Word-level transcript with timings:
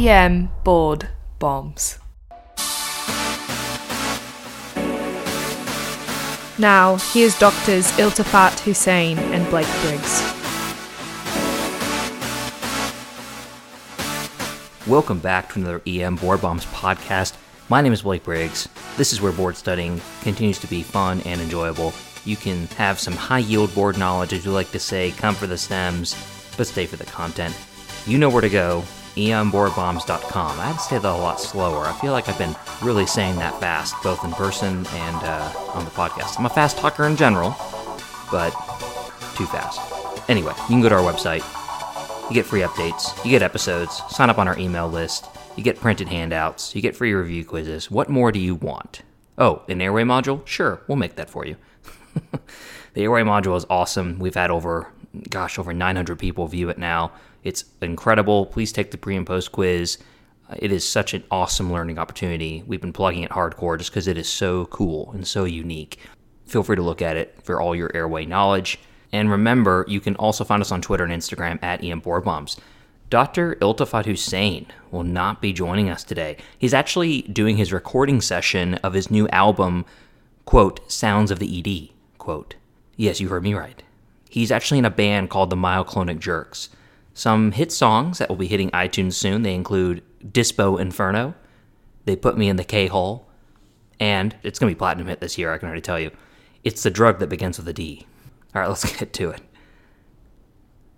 EM 0.00 0.50
board 0.64 1.10
bombs. 1.38 1.98
Now, 6.58 6.96
here's 7.12 7.38
doctors 7.38 7.92
Iltifat 7.98 8.58
Husain 8.60 9.18
and 9.18 9.46
Blake 9.50 9.68
Briggs. 9.82 10.22
Welcome 14.86 15.18
back 15.18 15.52
to 15.52 15.58
another 15.58 15.82
EM 15.86 16.16
Board 16.16 16.40
Bombs 16.40 16.64
podcast. 16.66 17.36
My 17.68 17.82
name 17.82 17.92
is 17.92 18.00
Blake 18.00 18.24
Briggs. 18.24 18.70
This 18.96 19.12
is 19.12 19.20
where 19.20 19.32
board 19.32 19.54
studying 19.54 20.00
continues 20.22 20.58
to 20.60 20.66
be 20.66 20.82
fun 20.82 21.20
and 21.26 21.42
enjoyable. 21.42 21.92
You 22.24 22.36
can 22.36 22.68
have 22.68 22.98
some 22.98 23.16
high 23.16 23.40
yield 23.40 23.74
board 23.74 23.98
knowledge, 23.98 24.32
as 24.32 24.46
you 24.46 24.52
like 24.52 24.70
to 24.70 24.78
say, 24.78 25.10
come 25.10 25.34
for 25.34 25.46
the 25.46 25.58
stems, 25.58 26.16
but 26.56 26.66
stay 26.66 26.86
for 26.86 26.96
the 26.96 27.04
content. 27.04 27.54
You 28.06 28.16
know 28.16 28.30
where 28.30 28.40
to 28.40 28.48
go 28.48 28.82
emboardbombs.com. 29.28 30.60
I 30.60 30.66
had 30.66 30.74
to 30.74 30.80
say 30.80 30.98
that 30.98 31.04
a 31.04 31.16
lot 31.16 31.40
slower. 31.40 31.86
I 31.86 31.92
feel 32.00 32.12
like 32.12 32.28
I've 32.28 32.38
been 32.38 32.56
really 32.82 33.06
saying 33.06 33.36
that 33.36 33.58
fast, 33.60 33.94
both 34.02 34.24
in 34.24 34.32
person 34.32 34.86
and 34.86 35.16
uh, 35.16 35.52
on 35.74 35.84
the 35.84 35.90
podcast. 35.90 36.38
I'm 36.38 36.46
a 36.46 36.50
fast 36.50 36.78
talker 36.78 37.04
in 37.06 37.16
general, 37.16 37.54
but 38.30 38.50
too 39.36 39.46
fast. 39.46 39.80
Anyway, 40.28 40.52
you 40.52 40.66
can 40.66 40.80
go 40.80 40.88
to 40.88 40.94
our 40.96 41.12
website. 41.12 41.44
You 42.30 42.34
get 42.34 42.46
free 42.46 42.60
updates, 42.60 43.24
you 43.24 43.30
get 43.32 43.42
episodes, 43.42 44.02
sign 44.08 44.30
up 44.30 44.38
on 44.38 44.46
our 44.46 44.56
email 44.56 44.88
list, 44.88 45.26
you 45.56 45.64
get 45.64 45.80
printed 45.80 46.06
handouts, 46.06 46.76
you 46.76 46.80
get 46.80 46.94
free 46.94 47.12
review 47.12 47.44
quizzes. 47.44 47.90
What 47.90 48.08
more 48.08 48.30
do 48.30 48.38
you 48.38 48.54
want? 48.54 49.02
Oh, 49.36 49.62
an 49.68 49.80
airway 49.80 50.04
module? 50.04 50.46
Sure, 50.46 50.80
we'll 50.86 50.96
make 50.96 51.16
that 51.16 51.28
for 51.28 51.44
you. 51.44 51.56
the 52.94 53.02
airway 53.02 53.22
module 53.22 53.56
is 53.56 53.66
awesome. 53.68 54.18
We've 54.20 54.34
had 54.34 54.50
over, 54.50 54.92
gosh, 55.28 55.58
over 55.58 55.72
900 55.72 56.18
people 56.18 56.46
view 56.46 56.68
it 56.68 56.78
now. 56.78 57.10
It's 57.42 57.64
incredible. 57.80 58.46
Please 58.46 58.72
take 58.72 58.90
the 58.90 58.98
pre 58.98 59.16
and 59.16 59.26
post 59.26 59.52
quiz. 59.52 59.98
Uh, 60.48 60.56
It 60.58 60.72
is 60.72 60.86
such 60.86 61.14
an 61.14 61.24
awesome 61.30 61.72
learning 61.72 61.98
opportunity. 61.98 62.62
We've 62.66 62.80
been 62.80 62.92
plugging 62.92 63.22
it 63.22 63.30
hardcore 63.30 63.78
just 63.78 63.90
because 63.90 64.08
it 64.08 64.18
is 64.18 64.28
so 64.28 64.66
cool 64.66 65.10
and 65.12 65.26
so 65.26 65.44
unique. 65.44 65.98
Feel 66.46 66.62
free 66.62 66.76
to 66.76 66.82
look 66.82 67.00
at 67.00 67.16
it 67.16 67.38
for 67.42 67.60
all 67.60 67.76
your 67.76 67.90
airway 67.94 68.26
knowledge. 68.26 68.78
And 69.12 69.30
remember, 69.30 69.84
you 69.88 70.00
can 70.00 70.16
also 70.16 70.44
find 70.44 70.60
us 70.60 70.72
on 70.72 70.82
Twitter 70.82 71.04
and 71.04 71.12
Instagram 71.12 71.62
at 71.62 71.82
EM 71.82 72.00
Board 72.00 72.24
Dr. 73.08 73.56
Iltifat 73.56 74.04
Husain 74.04 74.66
will 74.92 75.02
not 75.02 75.40
be 75.42 75.52
joining 75.52 75.90
us 75.90 76.04
today. 76.04 76.36
He's 76.56 76.74
actually 76.74 77.22
doing 77.22 77.56
his 77.56 77.72
recording 77.72 78.20
session 78.20 78.74
of 78.76 78.92
his 78.92 79.10
new 79.10 79.26
album, 79.28 79.84
quote, 80.44 80.80
Sounds 80.90 81.32
of 81.32 81.40
the 81.40 81.58
ED, 81.58 81.90
quote. 82.18 82.54
Yes, 82.96 83.20
you 83.20 83.28
heard 83.28 83.42
me 83.42 83.54
right. 83.54 83.82
He's 84.28 84.52
actually 84.52 84.78
in 84.78 84.84
a 84.84 84.90
band 84.90 85.28
called 85.28 85.50
the 85.50 85.56
Myoclonic 85.56 86.20
Jerks. 86.20 86.68
Some 87.14 87.52
hit 87.52 87.72
songs 87.72 88.18
that 88.18 88.28
will 88.28 88.36
be 88.36 88.46
hitting 88.46 88.70
iTunes 88.70 89.14
soon. 89.14 89.42
They 89.42 89.54
include 89.54 90.02
Dispo 90.24 90.80
Inferno, 90.80 91.34
They 92.04 92.16
Put 92.16 92.38
Me 92.38 92.48
in 92.48 92.56
the 92.56 92.64
K 92.64 92.86
Hole, 92.86 93.28
and 93.98 94.34
it's 94.42 94.58
going 94.58 94.70
to 94.70 94.74
be 94.74 94.78
platinum 94.78 95.08
hit 95.08 95.20
this 95.20 95.36
year, 95.36 95.52
I 95.52 95.58
can 95.58 95.66
already 95.66 95.82
tell 95.82 96.00
you. 96.00 96.10
It's 96.64 96.82
the 96.82 96.90
drug 96.90 97.18
that 97.18 97.28
begins 97.28 97.58
with 97.58 97.68
a 97.68 97.72
D. 97.72 98.06
All 98.54 98.62
right, 98.62 98.68
let's 98.68 98.96
get 98.98 99.12
to 99.14 99.30
it. 99.30 99.42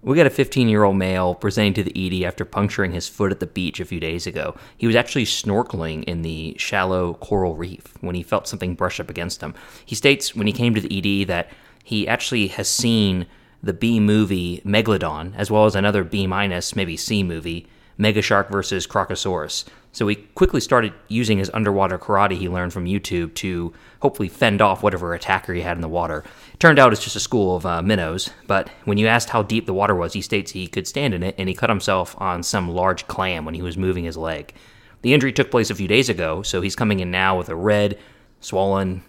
We 0.05 0.17
got 0.17 0.27
a 0.27 0.31
15 0.31 0.69
year 0.69 0.83
old 0.83 0.97
male 0.97 1.35
presenting 1.35 1.75
to 1.75 1.85
the 1.85 2.23
ED 2.23 2.27
after 2.27 2.45
puncturing 2.45 2.91
his 2.91 3.09
foot 3.09 3.31
at 3.31 3.39
the 3.39 3.47
beach 3.47 3.79
a 3.79 3.85
few 3.85 4.01
days 4.01 4.27
ago. 4.27 4.57
He 4.77 4.89
was 4.89 4.97
actually 4.97 5.27
snorkeling 5.27 6.03
in 6.05 6.23
the 6.23 6.57
shallow 6.59 7.15
coral 7.15 7.55
reef 7.55 7.95
when 8.01 8.17
he 8.17 8.25
felt 8.25 8.49
something 8.49 8.75
brush 8.75 8.99
up 8.99 9.09
against 9.09 9.41
him. 9.41 9.55
He 9.87 9.95
states 9.95 10.35
when 10.35 10.49
he 10.49 10.53
came 10.53 10.75
to 10.75 10.81
the 10.81 11.23
ED 11.23 11.29
that 11.29 11.51
he 11.85 12.09
actually 12.09 12.49
has 12.49 12.69
seen 12.69 13.27
the 13.63 13.73
B 13.73 14.01
movie 14.01 14.61
Megalodon, 14.65 15.35
as 15.37 15.51
well 15.51 15.67
as 15.67 15.75
another 15.75 16.05
B 16.05 16.27
minus, 16.27 16.75
maybe 16.75 16.97
C 16.97 17.23
movie, 17.23 17.67
Megashark 17.99 18.51
versus 18.51 18.87
Crocosaurus. 18.87 19.65
So 19.93 20.09
he 20.09 20.17
quickly 20.17 20.61
started 20.61 20.95
using 21.09 21.39
his 21.39 21.51
underwater 21.53 21.98
karate 21.98 22.39
he 22.39 22.48
learned 22.48 22.73
from 22.73 22.86
YouTube 22.86 23.35
to 23.35 23.75
hopefully 24.01 24.29
fend 24.29 24.63
off 24.63 24.83
whatever 24.83 25.13
attacker 25.13 25.53
he 25.53 25.61
had 25.61 25.77
in 25.77 25.83
the 25.83 25.89
water. 25.89 26.25
It 26.55 26.61
turned 26.61 26.79
out 26.79 26.92
it's 26.92 27.05
just 27.05 27.17
a 27.17 27.20
school 27.20 27.57
of 27.57 27.67
uh, 27.67 27.83
minnows, 27.83 28.31
but 28.47 28.70
when 28.85 28.97
you 28.97 29.07
asked 29.07 29.29
how 29.29 29.42
deep 29.42 29.67
the 29.67 29.75
water 29.75 29.95
was, 29.95 30.15
he 30.15 30.23
states 30.23 30.53
he 30.53 30.67
could 30.67 30.86
stand 30.86 31.13
in 31.13 31.23
it 31.23 31.35
and 31.36 31.48
he 31.48 31.55
cut 31.55 31.69
himself 31.69 32.15
on 32.19 32.42
some 32.42 32.70
large 32.70 33.07
clam 33.07 33.45
when 33.45 33.55
he 33.55 33.63
was 33.63 33.77
moving 33.77 34.05
his 34.05 34.17
leg. 34.17 34.55
The 35.03 35.13
injury 35.13 35.33
took 35.33 35.51
place 35.51 35.69
a 35.69 35.75
few 35.75 35.89
days 35.89 36.09
ago, 36.09 36.42
so 36.42 36.63
he's 36.63 36.77
coming 36.77 37.01
in 37.01 37.11
now 37.11 37.36
with 37.36 37.51
a 37.51 37.57
red, 37.57 37.98
swollen, 38.41 39.03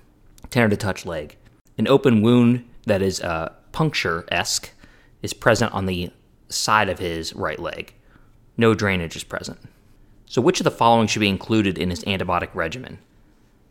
tender 0.50 0.70
to 0.70 0.78
touch 0.78 1.06
leg. 1.06 1.38
An 1.78 1.88
open 1.88 2.22
wound 2.22 2.68
that 2.86 3.02
is 3.02 3.22
uh, 3.22 3.54
puncture 3.74 4.24
esque 4.30 4.72
is 5.22 5.34
present 5.34 5.74
on 5.74 5.86
the 5.86 6.12
side 6.48 6.88
of 6.88 7.00
his 7.00 7.34
right 7.34 7.60
leg. 7.60 7.94
No 8.56 8.74
drainage 8.74 9.18
is 9.18 9.24
present. 9.26 9.60
So, 10.26 10.42
which 10.42 10.62
of 10.62 10.64
the 10.64 10.72
following 10.72 11.08
should 11.08 11.20
be 11.20 11.28
included 11.28 11.78
in 11.78 11.90
his 11.90 12.04
antibiotic 12.06 12.50
regimen? 12.54 13.00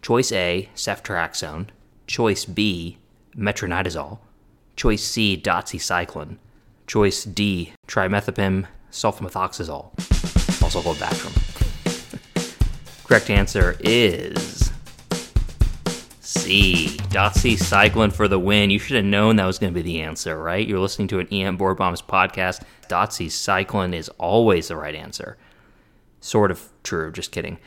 Choice 0.02 0.30
A, 0.32 0.68
ceftriaxone. 0.74 1.68
Choice 2.06 2.44
B, 2.44 2.98
metronidazole. 3.34 4.18
Choice 4.76 5.04
C, 5.04 5.40
doxycycline. 5.42 6.36
Choice 6.86 7.24
D, 7.24 7.72
trimethoprim 7.86 8.66
sulfamethoxazole, 8.90 10.62
also 10.62 10.82
called 10.82 10.98
Bactrim. 10.98 11.32
Correct 13.06 13.30
answer 13.30 13.76
is 13.80 14.51
C. 16.32 16.96
cycling 17.56 18.10
for 18.10 18.26
the 18.26 18.38
win. 18.38 18.70
You 18.70 18.78
should 18.78 18.96
have 18.96 19.04
known 19.04 19.36
that 19.36 19.46
was 19.46 19.58
going 19.58 19.72
to 19.72 19.78
be 19.78 19.82
the 19.82 20.00
answer, 20.00 20.40
right? 20.40 20.66
You're 20.66 20.78
listening 20.78 21.08
to 21.08 21.20
an 21.20 21.28
EM 21.32 21.56
Board 21.56 21.76
Bombs 21.76 22.00
podcast. 22.00 22.62
cycling 23.30 23.94
is 23.94 24.08
always 24.10 24.68
the 24.68 24.76
right 24.76 24.94
answer. 24.94 25.36
Sort 26.20 26.50
of 26.50 26.70
true, 26.82 27.12
just 27.12 27.32
kidding. 27.32 27.58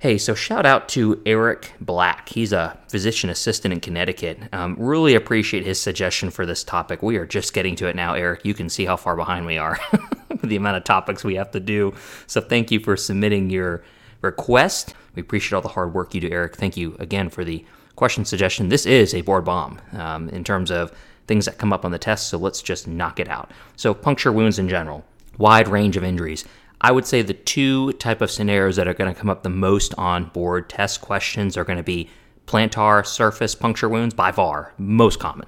Hey, 0.00 0.16
so 0.18 0.34
shout 0.34 0.64
out 0.64 0.88
to 0.90 1.20
Eric 1.26 1.72
Black. 1.80 2.28
He's 2.28 2.52
a 2.52 2.78
physician 2.88 3.30
assistant 3.30 3.74
in 3.74 3.80
Connecticut. 3.80 4.38
Um, 4.52 4.76
really 4.78 5.14
appreciate 5.14 5.64
his 5.64 5.80
suggestion 5.80 6.30
for 6.30 6.46
this 6.46 6.62
topic. 6.62 7.02
We 7.02 7.16
are 7.16 7.26
just 7.26 7.52
getting 7.52 7.74
to 7.76 7.88
it 7.88 7.96
now, 7.96 8.14
Eric. 8.14 8.44
You 8.44 8.54
can 8.54 8.68
see 8.68 8.84
how 8.84 8.96
far 8.96 9.16
behind 9.16 9.44
we 9.44 9.58
are 9.58 9.78
with 10.28 10.42
the 10.42 10.56
amount 10.56 10.76
of 10.76 10.84
topics 10.84 11.24
we 11.24 11.34
have 11.34 11.50
to 11.50 11.60
do. 11.60 11.94
So 12.26 12.40
thank 12.40 12.70
you 12.70 12.78
for 12.80 12.96
submitting 12.96 13.50
your 13.50 13.82
request. 14.20 14.94
We 15.14 15.20
appreciate 15.20 15.56
all 15.56 15.62
the 15.62 15.68
hard 15.68 15.94
work 15.94 16.14
you 16.14 16.20
do, 16.20 16.30
Eric. 16.30 16.56
Thank 16.56 16.76
you 16.76 16.96
again 16.98 17.30
for 17.30 17.44
the 17.44 17.64
question 17.96 18.24
suggestion. 18.24 18.68
This 18.68 18.86
is 18.86 19.14
a 19.14 19.22
board 19.22 19.44
bomb 19.44 19.80
um, 19.92 20.28
in 20.28 20.44
terms 20.44 20.70
of 20.70 20.92
things 21.26 21.44
that 21.44 21.58
come 21.58 21.72
up 21.72 21.84
on 21.84 21.90
the 21.90 21.98
test, 21.98 22.28
so 22.28 22.38
let's 22.38 22.62
just 22.62 22.88
knock 22.88 23.20
it 23.20 23.28
out. 23.28 23.50
So, 23.76 23.92
puncture 23.94 24.32
wounds 24.32 24.58
in 24.58 24.68
general, 24.68 25.04
wide 25.36 25.68
range 25.68 25.96
of 25.96 26.04
injuries. 26.04 26.44
I 26.80 26.92
would 26.92 27.06
say 27.06 27.22
the 27.22 27.34
two 27.34 27.92
type 27.94 28.20
of 28.20 28.30
scenarios 28.30 28.76
that 28.76 28.86
are 28.86 28.94
going 28.94 29.12
to 29.12 29.18
come 29.18 29.28
up 29.28 29.42
the 29.42 29.50
most 29.50 29.94
on 29.98 30.26
board 30.26 30.68
test 30.68 31.00
questions 31.00 31.56
are 31.56 31.64
going 31.64 31.76
to 31.76 31.82
be 31.82 32.08
plantar 32.46 33.04
surface 33.04 33.54
puncture 33.54 33.88
wounds 33.88 34.14
by 34.14 34.32
far, 34.32 34.72
most 34.78 35.18
common, 35.18 35.46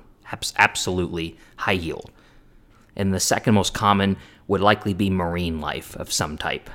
absolutely 0.56 1.36
high 1.56 1.72
yield. 1.72 2.10
And 2.96 3.14
the 3.14 3.20
second 3.20 3.54
most 3.54 3.72
common 3.72 4.16
would 4.48 4.60
likely 4.60 4.92
be 4.92 5.08
marine 5.08 5.60
life 5.60 5.94
of 5.96 6.12
some 6.12 6.36
type. 6.36 6.68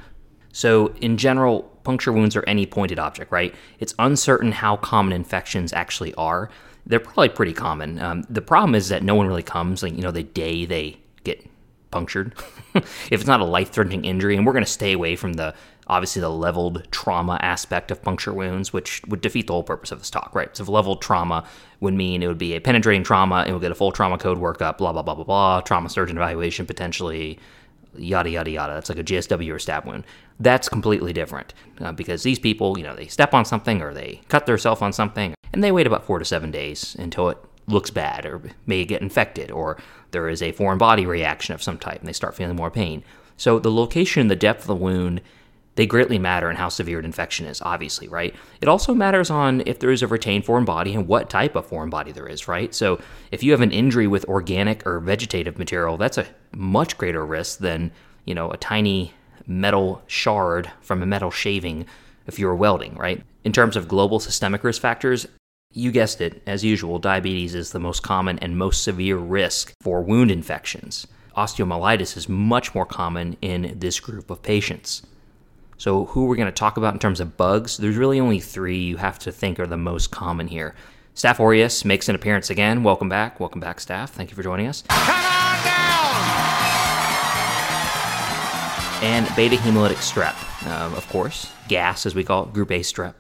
So, 0.54 0.96
in 1.02 1.18
general, 1.18 1.75
puncture 1.86 2.12
wounds 2.12 2.36
are 2.36 2.44
any 2.46 2.66
pointed 2.66 3.00
object, 3.00 3.32
right? 3.32 3.56
It's 3.80 3.96
uncertain 3.98 4.52
how 4.52 4.76
common 4.78 5.14
infections 5.14 5.72
actually 5.72 6.14
are. 6.16 6.50
They're 6.86 7.00
probably 7.00 7.30
pretty 7.30 7.54
common. 7.54 8.00
Um, 8.00 8.26
the 8.30 8.42
problem 8.42 8.76
is 8.76 8.90
that 8.90 9.04
no 9.04 9.16
one 9.16 9.28
really 9.28 9.44
comes, 9.44 9.82
like, 9.82 9.94
you 9.94 10.02
know, 10.02 10.12
the 10.12 10.24
day 10.24 10.66
they 10.66 10.98
get 11.24 11.48
punctured. 11.92 12.36
if 12.76 13.12
it's 13.12 13.26
not 13.26 13.40
a 13.40 13.46
life 13.46 13.72
threatening 13.72 14.04
injury, 14.04 14.36
and 14.36 14.46
we're 14.46 14.54
going 14.54 14.66
to 14.66 14.70
stay 14.70 14.92
away 14.92 15.16
from 15.16 15.34
the 15.34 15.56
obviously 15.88 16.20
the 16.20 16.30
leveled 16.30 16.88
trauma 16.92 17.38
aspect 17.42 17.92
of 17.92 18.02
puncture 18.02 18.34
wounds, 18.34 18.74
which 18.74 19.04
would 19.08 19.22
defeat 19.22 19.48
the 19.48 19.54
whole 19.54 19.64
purpose 19.64 19.92
of 19.92 20.00
this 20.00 20.10
talk, 20.10 20.34
right? 20.34 20.56
So, 20.56 20.64
leveled 20.66 21.02
trauma 21.02 21.48
would 21.80 21.94
mean 21.94 22.24
it 22.24 22.28
would 22.28 22.38
be 22.38 22.54
a 22.56 22.62
penetrating 22.62 23.04
trauma, 23.04 23.38
and 23.38 23.52
we'll 23.52 23.60
get 23.60 23.72
a 23.72 23.76
full 23.76 23.92
trauma 23.92 24.18
code 24.18 24.40
workup, 24.40 24.78
blah, 24.78 24.92
blah, 24.92 25.04
blah, 25.04 25.16
blah, 25.16 25.24
blah, 25.24 25.62
trauma 25.62 25.90
surgeon 25.90 26.18
evaluation 26.18 26.66
potentially, 26.66 27.40
yada 27.98 28.30
yada 28.30 28.50
yada. 28.50 28.74
That's 28.74 28.90
like 28.90 29.00
a 29.00 29.04
GSW 29.04 29.54
or 29.54 29.60
stab 29.60 29.86
wound. 29.86 30.06
That's 30.40 30.68
completely 30.68 31.14
different 31.14 31.54
uh, 31.80 31.92
because 31.92 32.24
these 32.24 32.40
people, 32.40 32.78
you 32.78 32.84
know, 32.84 32.96
they 32.96 33.08
step 33.08 33.34
on 33.34 33.46
something 33.46 33.82
or 33.82 33.94
they 33.94 34.22
cut 34.28 34.46
themselves 34.46 34.82
on 34.82 34.92
something, 34.92 35.34
and 35.54 35.64
they 35.64 35.72
wait 35.72 35.88
about 35.88 36.06
four 36.06 36.20
to 36.20 36.26
seven 36.26 36.52
days 36.52 36.96
until 37.00 37.30
it 37.30 37.38
looks 37.68 37.90
bad 37.90 38.26
or 38.26 38.42
may 38.66 38.86
get 38.86 39.02
infected 39.02 39.50
or 39.50 39.78
there 40.12 40.30
is 40.30 40.42
a 40.42 40.52
foreign 40.52 40.78
body 40.78 41.06
reaction 41.06 41.56
of 41.56 41.64
some 41.64 41.80
type 41.80 42.00
and 42.00 42.08
they 42.08 42.14
start 42.14 42.36
feeling 42.36 42.56
more 42.56 42.70
pain. 42.70 43.04
So 43.38 43.60
the 43.60 43.72
location 43.72 44.22
and 44.22 44.32
the 44.32 44.36
depth 44.36 44.62
of 44.62 44.68
the 44.68 44.76
wound 44.76 45.22
they 45.76 45.86
greatly 45.86 46.18
matter 46.18 46.50
in 46.50 46.56
how 46.56 46.70
severe 46.70 47.00
an 47.00 47.06
infection 47.06 47.46
is, 47.46 47.62
obviously, 47.62 48.08
right? 48.08 48.34
It 48.62 48.70
also 48.70 48.94
matters 48.94 49.30
on 49.30 49.62
if 49.66 49.80
there 49.80 49.92
is 49.92 50.02
a 50.02 50.08
retained 50.08 50.46
foreign 50.46 50.66
body 50.66 50.94
and 50.94 51.08
what 51.08 51.30
type 51.30 51.56
of 51.56 51.66
foreign 51.66 51.90
body 51.90 52.14
there 52.14 52.28
is, 52.28 52.48
right? 52.48 52.74
So 52.74 53.00
if 53.32 53.44
you 53.44 53.52
have 53.52 53.62
an 53.62 53.72
injury 53.72 54.08
with 54.08 54.26
organic 54.26 54.88
or 54.88 55.00
vegetative 55.00 55.58
material, 55.58 55.98
that's 55.98 56.18
a 56.18 56.28
much 56.54 56.98
greater 56.98 57.26
risk 57.26 57.60
than, 57.60 57.92
you 58.24 58.34
know, 58.34 58.52
a 58.52 58.58
tiny 58.58 59.14
metal 59.48 60.02
shard 60.08 60.72
from 60.82 61.02
a 61.02 61.06
metal 61.06 61.32
shaving 61.32 61.86
if 62.28 62.40
you 62.40 62.48
were 62.48 62.56
welding, 62.56 62.96
right? 62.96 63.24
In 63.44 63.52
terms 63.52 63.76
of 63.76 63.88
global 63.88 64.20
systemic 64.20 64.64
risk 64.64 64.82
factors, 64.82 65.28
you 65.72 65.92
guessed 65.92 66.22
it, 66.22 66.42
as 66.48 66.64
usual, 66.64 67.00
diabetes 67.00 67.54
is 67.54 67.72
the 67.72 67.80
most 67.80 68.02
common 68.02 68.40
and 68.40 68.58
most 68.58 68.84
severe 68.84 69.18
risk 69.18 69.74
for 69.82 70.02
wound 70.02 70.32
infections. 70.32 71.06
Osteomyelitis 71.36 72.16
is 72.16 72.30
much 72.30 72.74
more 72.74 72.86
common 72.86 73.36
in 73.42 73.78
this 73.78 74.00
group 74.00 74.30
of 74.30 74.42
patients. 74.42 75.02
So, 75.78 76.06
who 76.06 76.26
we're 76.26 76.38
going 76.38 76.46
to 76.46 76.54
talk 76.54 76.78
about 76.78 76.94
in 76.94 77.00
terms 77.00 77.20
of 77.20 77.36
bugs, 77.36 77.76
there's 77.76 77.98
really 77.98 78.22
only 78.22 78.40
three 78.40 78.78
you 78.78 78.98
have 78.98 79.20
to 79.20 79.32
think 79.32 79.60
are 79.60 79.68
the 79.68 79.76
most 79.76 80.12
common 80.12 80.48
here. 80.48 80.74
Staph 81.14 81.40
aureus 81.40 81.84
makes 81.84 82.08
an 82.08 82.16
appearance 82.16 82.50
again. 82.50 82.84
Welcome 82.84 83.10
back. 83.10 83.40
Welcome 83.42 83.60
back, 83.60 83.80
staph. 83.80 84.10
Thank 84.10 84.30
you 84.30 84.36
for 84.36 84.44
joining 84.44 84.68
us. 84.68 84.84
And 89.02 89.28
beta 89.36 89.56
hemolytic 89.56 89.98
strep, 89.98 90.36
um, 90.68 90.94
of 90.94 91.08
course. 91.10 91.52
Gas, 91.68 92.06
as 92.06 92.16
we 92.16 92.24
call 92.24 92.44
it, 92.44 92.54
group 92.54 92.72
A 92.72 92.80
strep. 92.80 93.16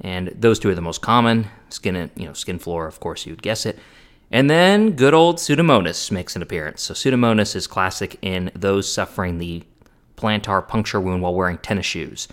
And 0.00 0.28
those 0.28 0.58
two 0.58 0.68
are 0.68 0.74
the 0.74 0.80
most 0.80 1.00
common. 1.00 1.46
Skin, 1.68 2.10
you 2.16 2.26
know, 2.26 2.32
skin 2.32 2.58
flora, 2.58 2.88
of 2.88 3.00
course, 3.00 3.24
you'd 3.24 3.42
guess 3.42 3.64
it. 3.66 3.78
And 4.30 4.50
then 4.50 4.92
good 4.92 5.14
old 5.14 5.36
Pseudomonas 5.36 6.10
makes 6.10 6.36
an 6.36 6.42
appearance. 6.42 6.82
So 6.82 6.94
Pseudomonas 6.94 7.54
is 7.54 7.66
classic 7.66 8.18
in 8.20 8.50
those 8.54 8.92
suffering 8.92 9.38
the 9.38 9.62
plantar 10.16 10.66
puncture 10.66 11.00
wound 11.00 11.22
while 11.22 11.34
wearing 11.34 11.58
tennis 11.58 11.86
shoes 11.86 12.28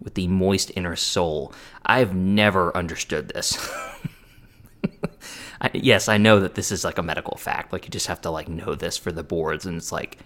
with 0.00 0.14
the 0.14 0.28
moist 0.28 0.72
inner 0.74 0.96
sole. 0.96 1.52
I've 1.86 2.14
never 2.14 2.76
understood 2.76 3.28
this. 3.28 3.56
I, 5.60 5.70
yes, 5.74 6.08
I 6.08 6.18
know 6.18 6.40
that 6.40 6.54
this 6.54 6.70
is 6.70 6.84
like 6.84 6.98
a 6.98 7.02
medical 7.02 7.36
fact. 7.36 7.72
Like 7.72 7.84
you 7.84 7.90
just 7.90 8.06
have 8.06 8.20
to 8.22 8.30
like 8.30 8.48
know 8.48 8.74
this 8.74 8.96
for 8.96 9.12
the 9.12 9.24
boards, 9.24 9.66
and 9.66 9.76
it's 9.76 9.92
like 9.92 10.18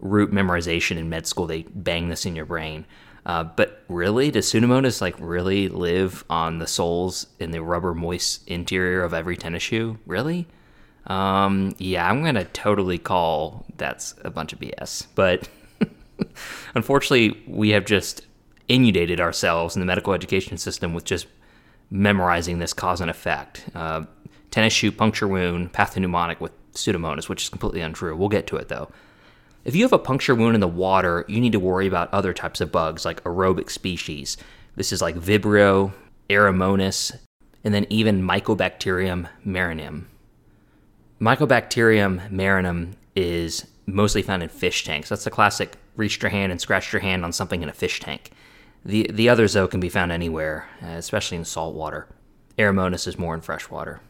root 0.00 0.32
memorization 0.32 0.96
in 0.96 1.08
med 1.08 1.26
school. 1.26 1.46
They 1.46 1.62
bang 1.62 2.08
this 2.08 2.26
in 2.26 2.36
your 2.36 2.44
brain. 2.44 2.86
Uh, 3.24 3.42
but 3.42 3.82
really, 3.88 4.30
does 4.30 4.46
Pseudomonas 4.46 5.00
like 5.00 5.16
really 5.18 5.68
live 5.68 6.24
on 6.30 6.60
the 6.60 6.66
soles 6.66 7.26
in 7.40 7.50
the 7.50 7.60
rubber 7.60 7.92
moist 7.92 8.46
interior 8.46 9.02
of 9.02 9.12
every 9.12 9.36
tennis 9.36 9.64
shoe? 9.64 9.98
Really? 10.06 10.46
Um, 11.08 11.74
yeah, 11.78 12.08
I'm 12.08 12.22
gonna 12.22 12.44
totally 12.44 12.98
call 12.98 13.66
that's 13.76 14.14
a 14.24 14.30
bunch 14.30 14.52
of 14.52 14.60
BS. 14.60 15.06
But 15.16 15.48
unfortunately, 16.74 17.42
we 17.48 17.70
have 17.70 17.84
just 17.84 18.22
inundated 18.68 19.20
ourselves 19.20 19.76
in 19.76 19.80
the 19.80 19.86
medical 19.86 20.12
education 20.12 20.56
system 20.56 20.94
with 20.94 21.04
just 21.04 21.26
memorizing 21.90 22.58
this 22.58 22.72
cause 22.72 23.00
and 23.00 23.10
effect. 23.10 23.64
Uh, 23.74 24.04
tennis 24.50 24.72
shoe 24.72 24.92
puncture 24.92 25.28
wound, 25.28 25.72
pathognomonic 25.72 26.40
with 26.40 26.52
Pseudomonas, 26.72 27.28
which 27.28 27.42
is 27.44 27.48
completely 27.48 27.80
untrue. 27.80 28.16
We'll 28.16 28.28
get 28.28 28.46
to 28.48 28.56
it 28.56 28.68
though. 28.68 28.90
If 29.66 29.74
you 29.74 29.82
have 29.82 29.92
a 29.92 29.98
puncture 29.98 30.36
wound 30.36 30.54
in 30.54 30.60
the 30.60 30.68
water, 30.68 31.24
you 31.26 31.40
need 31.40 31.50
to 31.50 31.58
worry 31.58 31.88
about 31.88 32.14
other 32.14 32.32
types 32.32 32.60
of 32.60 32.70
bugs 32.70 33.04
like 33.04 33.24
aerobic 33.24 33.68
species. 33.68 34.36
This 34.76 34.92
is 34.92 35.02
like 35.02 35.16
Vibrio, 35.16 35.92
Aeromonas, 36.30 37.18
and 37.64 37.74
then 37.74 37.84
even 37.90 38.22
Mycobacterium 38.22 39.28
marinum. 39.44 40.04
Mycobacterium 41.20 42.30
marinum 42.30 42.92
is 43.16 43.66
mostly 43.86 44.22
found 44.22 44.44
in 44.44 44.50
fish 44.50 44.84
tanks. 44.84 45.08
That's 45.08 45.24
the 45.24 45.32
classic 45.32 45.72
reached 45.96 46.22
your 46.22 46.30
hand 46.30 46.52
and 46.52 46.60
scratched 46.60 46.92
your 46.92 47.02
hand 47.02 47.24
on 47.24 47.32
something 47.32 47.60
in 47.60 47.68
a 47.68 47.72
fish 47.72 47.98
tank. 47.98 48.30
The, 48.84 49.10
the 49.12 49.28
others, 49.28 49.54
though, 49.54 49.66
can 49.66 49.80
be 49.80 49.88
found 49.88 50.12
anywhere, 50.12 50.68
uh, 50.80 50.90
especially 50.90 51.38
in 51.38 51.44
salt 51.44 51.74
water. 51.74 52.06
Aeromonas 52.56 53.08
is 53.08 53.18
more 53.18 53.34
in 53.34 53.40
freshwater. 53.40 54.00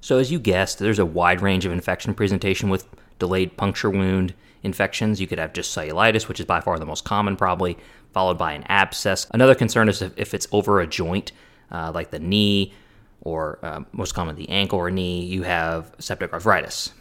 So, 0.00 0.18
as 0.18 0.32
you 0.32 0.40
guessed, 0.40 0.80
there's 0.80 0.98
a 0.98 1.06
wide 1.06 1.42
range 1.42 1.64
of 1.64 1.70
infection 1.70 2.12
presentation 2.12 2.70
with 2.70 2.88
delayed 3.20 3.56
puncture 3.56 3.88
wound 3.88 4.34
infections. 4.64 5.20
You 5.20 5.26
could 5.26 5.38
have 5.38 5.52
just 5.52 5.76
cellulitis, 5.76 6.28
which 6.28 6.40
is 6.40 6.46
by 6.46 6.60
far 6.60 6.78
the 6.78 6.86
most 6.86 7.04
common, 7.04 7.36
probably, 7.36 7.78
followed 8.12 8.38
by 8.38 8.52
an 8.52 8.64
abscess. 8.68 9.26
Another 9.32 9.54
concern 9.54 9.88
is 9.88 10.02
if, 10.02 10.12
if 10.16 10.34
it's 10.34 10.48
over 10.52 10.80
a 10.80 10.86
joint, 10.86 11.32
uh, 11.70 11.92
like 11.94 12.10
the 12.10 12.18
knee 12.18 12.72
or 13.20 13.58
uh, 13.62 13.80
most 13.92 14.14
common 14.14 14.36
the 14.36 14.48
ankle 14.48 14.78
or 14.78 14.90
knee, 14.90 15.24
you 15.24 15.42
have 15.42 15.94
septic 15.98 16.32
arthritis. 16.32 16.92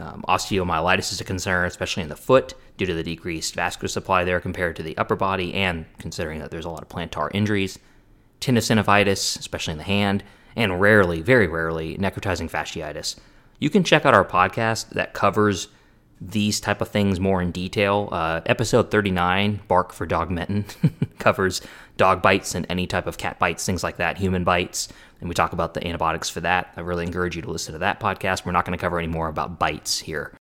Um, 0.00 0.24
osteomyelitis 0.26 1.12
is 1.12 1.20
a 1.20 1.24
concern, 1.24 1.66
especially 1.66 2.02
in 2.02 2.08
the 2.08 2.16
foot, 2.16 2.54
due 2.78 2.86
to 2.86 2.94
the 2.94 3.02
decreased 3.02 3.54
vascular 3.54 3.88
supply 3.88 4.24
there 4.24 4.40
compared 4.40 4.76
to 4.76 4.82
the 4.82 4.96
upper 4.96 5.16
body, 5.16 5.52
and 5.52 5.84
considering 5.98 6.40
that 6.40 6.50
there's 6.50 6.64
a 6.64 6.70
lot 6.70 6.82
of 6.82 6.88
plantar 6.88 7.30
injuries. 7.34 7.78
Tenosynovitis, 8.40 9.38
especially 9.38 9.72
in 9.72 9.78
the 9.78 9.84
hand, 9.84 10.24
and 10.56 10.80
rarely, 10.80 11.20
very 11.20 11.46
rarely, 11.46 11.96
necrotizing 11.98 12.50
fasciitis. 12.50 13.16
You 13.58 13.70
can 13.70 13.84
check 13.84 14.06
out 14.06 14.14
our 14.14 14.24
podcast 14.24 14.90
that 14.90 15.12
covers 15.12 15.68
these 16.30 16.60
type 16.60 16.80
of 16.80 16.88
things 16.88 17.18
more 17.18 17.42
in 17.42 17.50
detail. 17.50 18.08
Uh, 18.12 18.40
episode 18.46 18.90
39, 18.90 19.60
Bark 19.68 19.92
for 19.92 20.06
Dog 20.06 20.30
Menton, 20.30 20.64
covers 21.18 21.60
dog 21.96 22.22
bites 22.22 22.54
and 22.54 22.66
any 22.68 22.86
type 22.86 23.06
of 23.06 23.18
cat 23.18 23.38
bites, 23.38 23.66
things 23.66 23.82
like 23.82 23.96
that, 23.96 24.18
human 24.18 24.44
bites, 24.44 24.88
and 25.20 25.28
we 25.28 25.34
talk 25.34 25.52
about 25.52 25.74
the 25.74 25.86
antibiotics 25.86 26.28
for 26.28 26.40
that. 26.40 26.72
I 26.76 26.80
really 26.80 27.04
encourage 27.04 27.36
you 27.36 27.42
to 27.42 27.50
listen 27.50 27.72
to 27.74 27.78
that 27.78 28.00
podcast. 28.00 28.44
We're 28.44 28.52
not 28.52 28.64
going 28.64 28.76
to 28.76 28.80
cover 28.80 28.98
any 28.98 29.08
more 29.08 29.28
about 29.28 29.58
bites 29.58 30.00
here. 30.00 30.32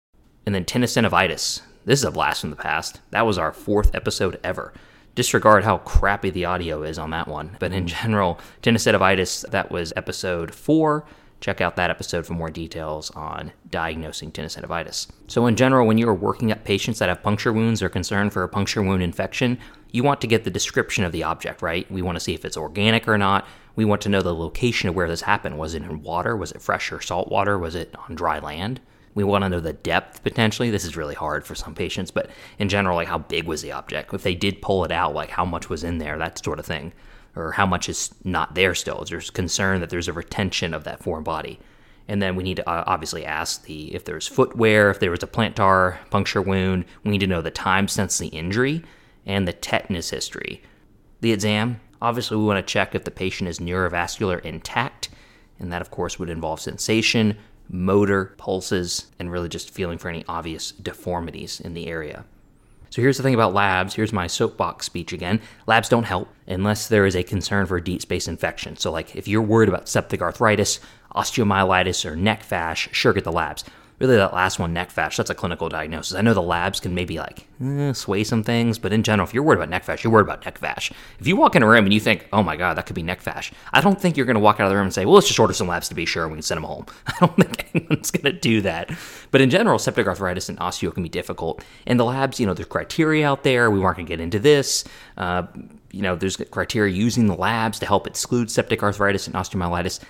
And 0.46 0.54
then 0.54 0.64
tenosynovitis. 0.64 1.60
This 1.84 2.00
is 2.00 2.04
a 2.04 2.10
blast 2.10 2.40
from 2.40 2.50
the 2.50 2.56
past. 2.56 3.00
That 3.10 3.26
was 3.26 3.36
our 3.36 3.52
fourth 3.52 3.94
episode 3.94 4.40
ever. 4.42 4.72
Disregard 5.14 5.64
how 5.64 5.78
crappy 5.78 6.30
the 6.30 6.46
audio 6.46 6.82
is 6.82 6.98
on 6.98 7.10
that 7.10 7.28
one. 7.28 7.56
But 7.58 7.72
in 7.72 7.86
general, 7.86 8.38
tenosynovitis, 8.62 9.50
that 9.50 9.70
was 9.70 9.92
episode 9.96 10.54
four. 10.54 11.04
Check 11.40 11.62
out 11.62 11.76
that 11.76 11.90
episode 11.90 12.26
for 12.26 12.34
more 12.34 12.50
details 12.50 13.10
on 13.12 13.52
diagnosing 13.70 14.30
tenosynovitis. 14.30 15.08
So, 15.26 15.46
in 15.46 15.56
general, 15.56 15.86
when 15.86 15.96
you 15.96 16.06
are 16.08 16.14
working 16.14 16.52
up 16.52 16.64
patients 16.64 16.98
that 16.98 17.08
have 17.08 17.22
puncture 17.22 17.52
wounds 17.52 17.82
or 17.82 17.88
concern 17.88 18.28
for 18.28 18.42
a 18.42 18.48
puncture 18.48 18.82
wound 18.82 19.02
infection, 19.02 19.58
you 19.90 20.02
want 20.02 20.20
to 20.20 20.26
get 20.26 20.44
the 20.44 20.50
description 20.50 21.02
of 21.02 21.12
the 21.12 21.22
object, 21.22 21.62
right? 21.62 21.90
We 21.90 22.02
want 22.02 22.16
to 22.16 22.20
see 22.20 22.34
if 22.34 22.44
it's 22.44 22.58
organic 22.58 23.08
or 23.08 23.16
not. 23.16 23.46
We 23.74 23.86
want 23.86 24.02
to 24.02 24.10
know 24.10 24.20
the 24.20 24.34
location 24.34 24.90
of 24.90 24.94
where 24.94 25.08
this 25.08 25.22
happened. 25.22 25.58
Was 25.58 25.74
it 25.74 25.82
in 25.82 26.02
water? 26.02 26.36
Was 26.36 26.52
it 26.52 26.60
fresh 26.60 26.92
or 26.92 27.00
salt 27.00 27.30
water? 27.30 27.58
Was 27.58 27.74
it 27.74 27.94
on 28.08 28.14
dry 28.14 28.38
land? 28.38 28.80
We 29.14 29.24
want 29.24 29.42
to 29.42 29.48
know 29.48 29.60
the 29.60 29.72
depth 29.72 30.22
potentially. 30.22 30.70
This 30.70 30.84
is 30.84 30.96
really 30.96 31.14
hard 31.14 31.46
for 31.46 31.54
some 31.54 31.74
patients, 31.74 32.10
but 32.10 32.30
in 32.58 32.68
general, 32.68 32.96
like 32.96 33.08
how 33.08 33.18
big 33.18 33.44
was 33.44 33.62
the 33.62 33.72
object? 33.72 34.12
If 34.12 34.22
they 34.22 34.34
did 34.34 34.62
pull 34.62 34.84
it 34.84 34.92
out, 34.92 35.14
like 35.14 35.30
how 35.30 35.44
much 35.44 35.68
was 35.68 35.82
in 35.82 35.98
there, 35.98 36.18
that 36.18 36.44
sort 36.44 36.58
of 36.58 36.66
thing 36.66 36.92
or 37.36 37.52
how 37.52 37.66
much 37.66 37.88
is 37.88 38.10
not 38.24 38.54
there 38.54 38.74
still. 38.74 39.04
There's 39.08 39.30
concern 39.30 39.80
that 39.80 39.90
there's 39.90 40.08
a 40.08 40.12
retention 40.12 40.74
of 40.74 40.84
that 40.84 41.02
foreign 41.02 41.24
body. 41.24 41.60
And 42.08 42.20
then 42.20 42.34
we 42.34 42.42
need 42.42 42.56
to 42.56 42.68
uh, 42.68 42.84
obviously 42.86 43.24
ask 43.24 43.64
the 43.64 43.94
if 43.94 44.04
there's 44.04 44.26
footwear, 44.26 44.90
if 44.90 44.98
there 44.98 45.12
was 45.12 45.22
a 45.22 45.28
plantar 45.28 45.98
puncture 46.10 46.42
wound. 46.42 46.84
We 47.04 47.12
need 47.12 47.20
to 47.20 47.26
know 47.26 47.40
the 47.40 47.52
time 47.52 47.86
since 47.86 48.18
the 48.18 48.28
injury 48.28 48.82
and 49.24 49.46
the 49.46 49.52
tetanus 49.52 50.10
history. 50.10 50.62
The 51.20 51.32
exam, 51.32 51.80
obviously, 52.02 52.36
we 52.36 52.44
want 52.44 52.66
to 52.66 52.72
check 52.72 52.94
if 52.94 53.04
the 53.04 53.10
patient 53.10 53.48
is 53.48 53.58
neurovascular 53.58 54.40
intact, 54.40 55.10
and 55.58 55.72
that, 55.72 55.82
of 55.82 55.90
course, 55.90 56.18
would 56.18 56.30
involve 56.30 56.60
sensation, 56.60 57.36
motor, 57.68 58.34
pulses, 58.38 59.06
and 59.18 59.30
really 59.30 59.48
just 59.48 59.70
feeling 59.70 59.98
for 59.98 60.08
any 60.08 60.24
obvious 60.26 60.72
deformities 60.72 61.60
in 61.60 61.74
the 61.74 61.86
area. 61.86 62.24
So 62.90 63.00
here's 63.00 63.16
the 63.16 63.22
thing 63.22 63.34
about 63.34 63.54
labs. 63.54 63.94
Here's 63.94 64.12
my 64.12 64.26
soapbox 64.26 64.84
speech 64.84 65.12
again. 65.12 65.40
Labs 65.66 65.88
don't 65.88 66.04
help 66.04 66.28
unless 66.46 66.88
there 66.88 67.06
is 67.06 67.14
a 67.14 67.22
concern 67.22 67.66
for 67.66 67.80
deep 67.80 68.02
space 68.02 68.26
infection. 68.26 68.76
So, 68.76 68.90
like 68.90 69.14
if 69.14 69.28
you're 69.28 69.42
worried 69.42 69.68
about 69.68 69.88
septic 69.88 70.20
arthritis, 70.20 70.80
osteomyelitis, 71.14 72.04
or 72.04 72.16
nec 72.16 72.42
fasc, 72.46 72.92
sure, 72.92 73.12
get 73.12 73.24
the 73.24 73.32
labs 73.32 73.64
really 74.00 74.16
that 74.16 74.32
last 74.32 74.58
one, 74.58 74.72
nec 74.72 74.92
fasc, 74.92 75.16
that's 75.16 75.30
a 75.30 75.34
clinical 75.34 75.68
diagnosis. 75.68 76.16
I 76.16 76.22
know 76.22 76.32
the 76.32 76.42
labs 76.42 76.80
can 76.80 76.94
maybe 76.94 77.18
like 77.18 77.46
eh, 77.62 77.92
sway 77.92 78.24
some 78.24 78.42
things, 78.42 78.78
but 78.78 78.92
in 78.92 79.02
general, 79.02 79.28
if 79.28 79.34
you're 79.34 79.42
worried 79.42 79.58
about 79.58 79.68
nec 79.68 79.84
fasc, 79.84 80.02
you're 80.02 80.12
worried 80.12 80.24
about 80.24 80.44
nec 80.44 80.58
fasc. 80.58 80.90
If 81.18 81.26
you 81.26 81.36
walk 81.36 81.54
in 81.54 81.62
a 81.62 81.68
room 81.68 81.84
and 81.84 81.92
you 81.92 82.00
think, 82.00 82.26
oh 82.32 82.42
my 82.42 82.56
God, 82.56 82.78
that 82.78 82.86
could 82.86 82.96
be 82.96 83.02
nec 83.02 83.22
fasc, 83.22 83.52
I 83.72 83.80
don't 83.82 84.00
think 84.00 84.16
you're 84.16 84.26
going 84.26 84.34
to 84.34 84.40
walk 84.40 84.58
out 84.58 84.64
of 84.64 84.70
the 84.70 84.76
room 84.76 84.86
and 84.86 84.94
say, 84.94 85.04
well, 85.04 85.14
let's 85.14 85.26
just 85.28 85.38
order 85.38 85.52
some 85.52 85.68
labs 85.68 85.88
to 85.90 85.94
be 85.94 86.06
sure 86.06 86.24
and 86.24 86.32
we 86.32 86.36
can 86.36 86.42
send 86.42 86.56
them 86.56 86.64
home. 86.64 86.86
I 87.06 87.12
don't 87.20 87.36
think 87.36 87.70
anyone's 87.74 88.10
going 88.10 88.24
to 88.34 88.40
do 88.40 88.62
that. 88.62 88.90
But 89.30 89.42
in 89.42 89.50
general, 89.50 89.78
septic 89.78 90.06
arthritis 90.06 90.48
and 90.48 90.58
osteo 90.58 90.94
can 90.94 91.02
be 91.02 91.10
difficult. 91.10 91.62
And 91.86 92.00
the 92.00 92.04
labs, 92.04 92.40
you 92.40 92.46
know, 92.46 92.54
there's 92.54 92.68
criteria 92.68 93.28
out 93.28 93.44
there. 93.44 93.70
We 93.70 93.80
weren't 93.80 93.96
going 93.96 94.06
to 94.06 94.10
get 94.10 94.20
into 94.20 94.38
this. 94.38 94.84
Uh, 95.18 95.42
you 95.92 96.02
know, 96.02 96.16
there's 96.16 96.36
criteria 96.36 96.94
using 96.94 97.26
the 97.26 97.34
labs 97.34 97.78
to 97.80 97.86
help 97.86 98.06
exclude 98.06 98.50
septic 98.50 98.82
arthritis 98.82 99.26
and 99.26 99.36
osteomyelitis 99.36 100.00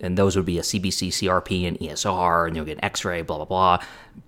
and 0.00 0.16
those 0.16 0.36
would 0.36 0.44
be 0.44 0.58
a 0.58 0.62
CBC, 0.62 1.08
CRP, 1.08 1.66
and 1.66 1.78
ESR, 1.78 2.46
and 2.46 2.56
you'll 2.56 2.64
get 2.64 2.78
an 2.78 2.84
X-ray, 2.84 3.22
blah 3.22 3.36
blah 3.36 3.44
blah. 3.44 3.78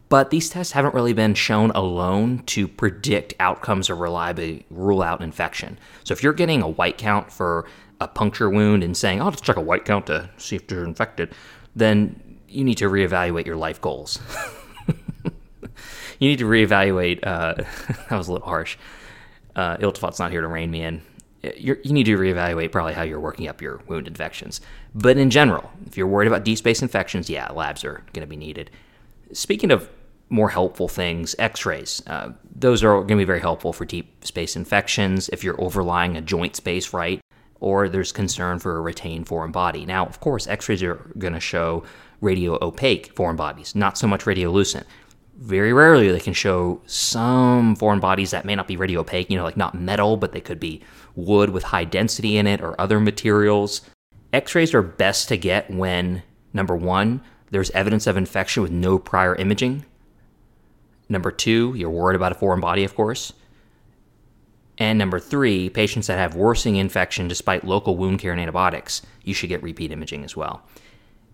But 0.08 0.30
these 0.30 0.48
tests 0.48 0.72
haven't 0.72 0.94
really 0.94 1.12
been 1.12 1.34
shown 1.34 1.70
alone 1.72 2.42
to 2.46 2.66
predict 2.66 3.34
outcomes 3.38 3.90
or 3.90 3.96
reliably 3.96 4.64
rule 4.70 5.02
out 5.02 5.20
infection. 5.20 5.78
So 6.04 6.12
if 6.12 6.22
you're 6.22 6.32
getting 6.32 6.62
a 6.62 6.68
white 6.68 6.96
count 6.96 7.30
for 7.30 7.66
a 8.00 8.08
puncture 8.08 8.48
wound 8.48 8.82
and 8.82 8.96
saying, 8.96 9.20
"Oh, 9.20 9.26
let's 9.26 9.40
check 9.40 9.56
a 9.56 9.60
white 9.60 9.84
count 9.84 10.06
to 10.06 10.30
see 10.38 10.56
if 10.56 10.70
you're 10.70 10.84
infected," 10.84 11.34
then 11.76 12.38
you 12.48 12.64
need 12.64 12.78
to 12.78 12.88
reevaluate 12.88 13.44
your 13.44 13.56
life 13.56 13.80
goals. 13.80 14.18
you 16.18 16.28
need 16.28 16.38
to 16.38 16.46
reevaluate. 16.46 17.20
Uh, 17.26 17.54
that 18.08 18.16
was 18.16 18.28
a 18.28 18.32
little 18.32 18.48
harsh. 18.48 18.78
Uh, 19.54 19.76
Iltifat's 19.78 20.18
not 20.18 20.30
here 20.30 20.40
to 20.40 20.46
rein 20.46 20.70
me 20.70 20.82
in 20.82 21.02
you 21.42 21.76
need 21.84 22.04
to 22.04 22.18
reevaluate 22.18 22.72
probably 22.72 22.94
how 22.94 23.02
you're 23.02 23.20
working 23.20 23.48
up 23.48 23.62
your 23.62 23.80
wound 23.86 24.06
infections. 24.08 24.60
But 24.94 25.16
in 25.16 25.30
general, 25.30 25.70
if 25.86 25.96
you're 25.96 26.06
worried 26.06 26.26
about 26.26 26.44
deep 26.44 26.58
space 26.58 26.82
infections, 26.82 27.30
yeah, 27.30 27.50
labs 27.52 27.84
are 27.84 28.02
going 28.12 28.22
to 28.22 28.26
be 28.26 28.36
needed. 28.36 28.70
Speaking 29.32 29.70
of 29.70 29.88
more 30.30 30.50
helpful 30.50 30.88
things, 30.88 31.34
x 31.38 31.64
rays. 31.64 32.02
Uh, 32.06 32.32
those 32.54 32.82
are 32.84 32.96
going 32.96 33.08
to 33.08 33.16
be 33.16 33.24
very 33.24 33.40
helpful 33.40 33.72
for 33.72 33.84
deep 33.84 34.24
space 34.24 34.56
infections 34.56 35.28
if 35.30 35.42
you're 35.42 35.60
overlying 35.60 36.16
a 36.16 36.20
joint 36.20 36.56
space, 36.56 36.92
right? 36.92 37.20
Or 37.60 37.88
there's 37.88 38.12
concern 38.12 38.58
for 38.58 38.76
a 38.76 38.80
retained 38.80 39.26
foreign 39.26 39.52
body. 39.52 39.86
Now, 39.86 40.06
of 40.06 40.20
course, 40.20 40.46
x 40.46 40.68
rays 40.68 40.82
are 40.82 41.10
going 41.18 41.32
to 41.32 41.40
show 41.40 41.84
radio 42.20 42.58
opaque 42.60 43.14
foreign 43.14 43.36
bodies, 43.36 43.74
not 43.74 43.96
so 43.96 44.06
much 44.06 44.24
radiolucent 44.24 44.84
Very 45.38 45.72
rarely 45.72 46.10
they 46.10 46.18
can 46.18 46.32
show 46.32 46.82
some 46.86 47.76
foreign 47.76 48.00
bodies 48.00 48.32
that 48.32 48.44
may 48.44 48.56
not 48.56 48.66
be 48.66 48.76
radiopaque, 48.76 49.30
you 49.30 49.36
know, 49.36 49.44
like 49.44 49.56
not 49.56 49.80
metal, 49.80 50.16
but 50.16 50.32
they 50.32 50.40
could 50.40 50.58
be 50.58 50.82
wood 51.14 51.50
with 51.50 51.62
high 51.62 51.84
density 51.84 52.36
in 52.36 52.48
it 52.48 52.60
or 52.60 52.78
other 52.80 52.98
materials. 52.98 53.82
X 54.32 54.56
rays 54.56 54.74
are 54.74 54.82
best 54.82 55.28
to 55.28 55.36
get 55.36 55.70
when, 55.70 56.24
number 56.52 56.74
one, 56.74 57.20
there's 57.50 57.70
evidence 57.70 58.08
of 58.08 58.16
infection 58.16 58.64
with 58.64 58.72
no 58.72 58.98
prior 58.98 59.36
imaging. 59.36 59.84
Number 61.08 61.30
two, 61.30 61.72
you're 61.76 61.88
worried 61.88 62.16
about 62.16 62.32
a 62.32 62.34
foreign 62.34 62.60
body, 62.60 62.82
of 62.82 62.96
course. 62.96 63.32
And 64.76 64.98
number 64.98 65.20
three, 65.20 65.70
patients 65.70 66.08
that 66.08 66.18
have 66.18 66.34
worsening 66.34 66.76
infection 66.76 67.28
despite 67.28 67.64
local 67.64 67.96
wound 67.96 68.18
care 68.18 68.32
and 68.32 68.40
antibiotics, 68.40 69.02
you 69.22 69.34
should 69.34 69.48
get 69.48 69.62
repeat 69.62 69.92
imaging 69.92 70.24
as 70.24 70.36
well. 70.36 70.62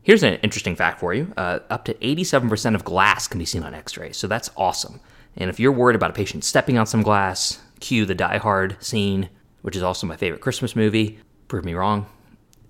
Here's 0.05 0.23
an 0.23 0.35
interesting 0.43 0.77
fact 0.77 1.01
for 1.01 1.15
you 1.15 1.33
uh, 1.39 1.61
up 1.71 1.87
to 1.87 1.95
87% 1.95 2.75
of 2.75 2.85
glass 2.85 3.27
can 3.27 3.39
be 3.39 3.47
seen 3.47 3.63
on 3.63 3.73
x 3.73 3.97
rays, 3.97 4.19
so 4.19 4.27
that's 4.27 4.51
awesome. 4.55 5.01
And 5.35 5.49
if 5.49 5.59
you're 5.59 5.73
worried 5.73 5.97
about 5.97 6.11
a 6.11 6.15
patient 6.15 6.45
stepping 6.45 6.77
on 6.77 6.85
some 6.85 7.01
glass, 7.01 7.59
cue 7.81 8.05
the 8.05 8.15
Die 8.15 8.37
Hard 8.37 8.77
scene, 8.81 9.31
which 9.63 9.77
is 9.77 9.83
also 9.83 10.07
my 10.07 10.19
favorite 10.19 10.43
Christmas 10.43 10.77
movie. 10.77 11.19
Prove 11.49 11.65
me 11.65 11.73
wrong. 11.73 12.05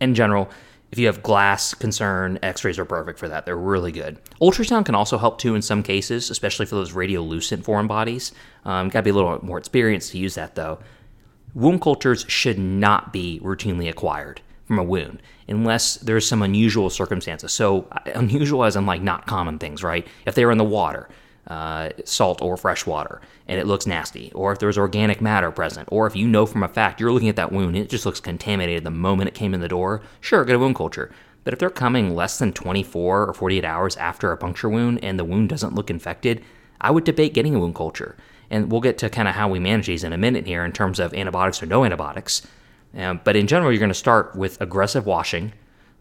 In 0.00 0.14
general, 0.14 0.49
if 0.93 0.99
you 1.00 1.07
have 1.07 1.25
glass 1.25 1.75
concern, 1.75 2.38
x-rays 2.41 2.79
are 2.79 2.85
perfect 2.85 3.19
for 3.19 3.29
that. 3.29 3.47
They're 3.47 3.57
really 3.57 3.91
good. 3.91 4.21
Ultrasound 4.41 4.87
can 4.87 4.95
also 4.95 5.19
help 5.19 5.38
too 5.38 5.57
in 5.57 5.62
some 5.62 5.83
cases, 5.83 6.31
especially 6.31 6.67
for 6.67 6.76
those 6.76 6.93
radiolucent 6.93 7.64
foreign 7.64 7.88
bodies. 7.88 8.31
Um, 8.64 8.91
Got 8.91 9.00
to 9.00 9.05
be 9.05 9.11
a 9.11 9.14
little 9.14 9.45
more 9.45 9.59
experienced 9.59 10.12
to 10.12 10.19
use 10.19 10.37
that 10.37 10.55
though. 10.55 10.79
Wound 11.53 11.83
cultures 11.83 12.25
should 12.29 12.61
not 12.61 13.12
be 13.12 13.41
routinely 13.43 13.88
acquired 13.88 14.41
from 14.66 14.78
a 14.78 14.83
wound 14.85 15.21
unless 15.49 15.97
there's 15.97 16.26
some 16.26 16.42
unusual 16.42 16.90
circumstances. 16.90 17.52
So 17.52 17.87
unusual 18.06 18.64
as 18.64 18.76
in 18.76 18.87
like 18.87 19.02
not 19.02 19.26
common 19.26 19.59
things, 19.59 19.83
right? 19.83 20.06
If 20.26 20.35
they 20.35 20.44
were 20.44 20.52
in 20.52 20.59
the 20.59 20.64
water, 20.64 21.09
uh, 21.47 21.90
salt 22.04 22.40
or 22.40 22.56
fresh 22.56 22.87
water 22.87 23.21
and 23.47 23.61
it 23.61 23.66
looks 23.66 23.87
nasty, 23.87 24.33
or 24.35 24.52
if 24.52 24.59
there's 24.59 24.78
organic 24.78 25.21
matter 25.21 25.50
present, 25.50 25.88
or 25.92 26.06
if 26.06 26.16
you 26.16 26.26
know 26.26 26.47
from 26.47 26.62
a 26.62 26.68
fact 26.68 26.99
you're 26.99 27.12
looking 27.12 27.28
at 27.28 27.37
that 27.37 27.52
wound 27.52 27.76
and 27.76 27.85
it 27.85 27.90
just 27.90 28.06
looks 28.06 28.21
contaminated 28.21 28.85
the 28.85 28.90
moment 28.90 29.28
it 29.28 29.35
came 29.35 29.52
in 29.52 29.61
the 29.61 29.68
door, 29.68 30.00
sure, 30.21 30.44
get 30.44 30.56
a 30.56 30.59
wound 30.59 30.76
culture. 30.76 31.11
But 31.44 31.52
if 31.52 31.61
they're 31.61 31.71
coming 31.71 32.14
less 32.14 32.38
than 32.38 32.52
24 32.52 33.26
or 33.26 33.35
48 33.35 33.64
hours 33.64 33.97
after 33.99 34.33
a 34.33 34.37
puncture 34.37 34.71
wound 34.71 35.04
and 35.04 35.18
the 35.18 35.25
wound 35.25 35.50
doesn't 35.50 35.75
look 35.75 35.90
infected, 35.90 36.42
I 36.80 36.90
would 36.90 37.04
debate 37.04 37.35
getting 37.35 37.54
a 37.54 37.61
wound 37.61 37.75
culture. 37.75 38.16
And 38.50 38.73
we'll 38.73 38.80
get 38.80 38.99
to 38.99 39.11
kind 39.11 39.28
of 39.28 39.35
how 39.35 39.49
we 39.49 39.59
manage 39.59 39.87
these 39.87 40.04
in 40.04 40.14
a 40.14 40.18
minute 40.18 40.47
here 40.47 40.64
in 40.64 40.73
terms 40.73 40.99
of 40.99 41.12
antibiotics 41.12 41.62
or 41.62 41.66
no 41.66 41.85
antibiotics. 41.85 42.47
Um, 42.96 43.20
but 43.24 43.36
in 43.36 43.46
general, 43.46 43.72
you're 43.72 43.80
going 43.80 43.88
to 43.88 43.94
start 43.94 44.36
with 44.36 44.60
aggressive 44.60 45.06
washing, 45.06 45.52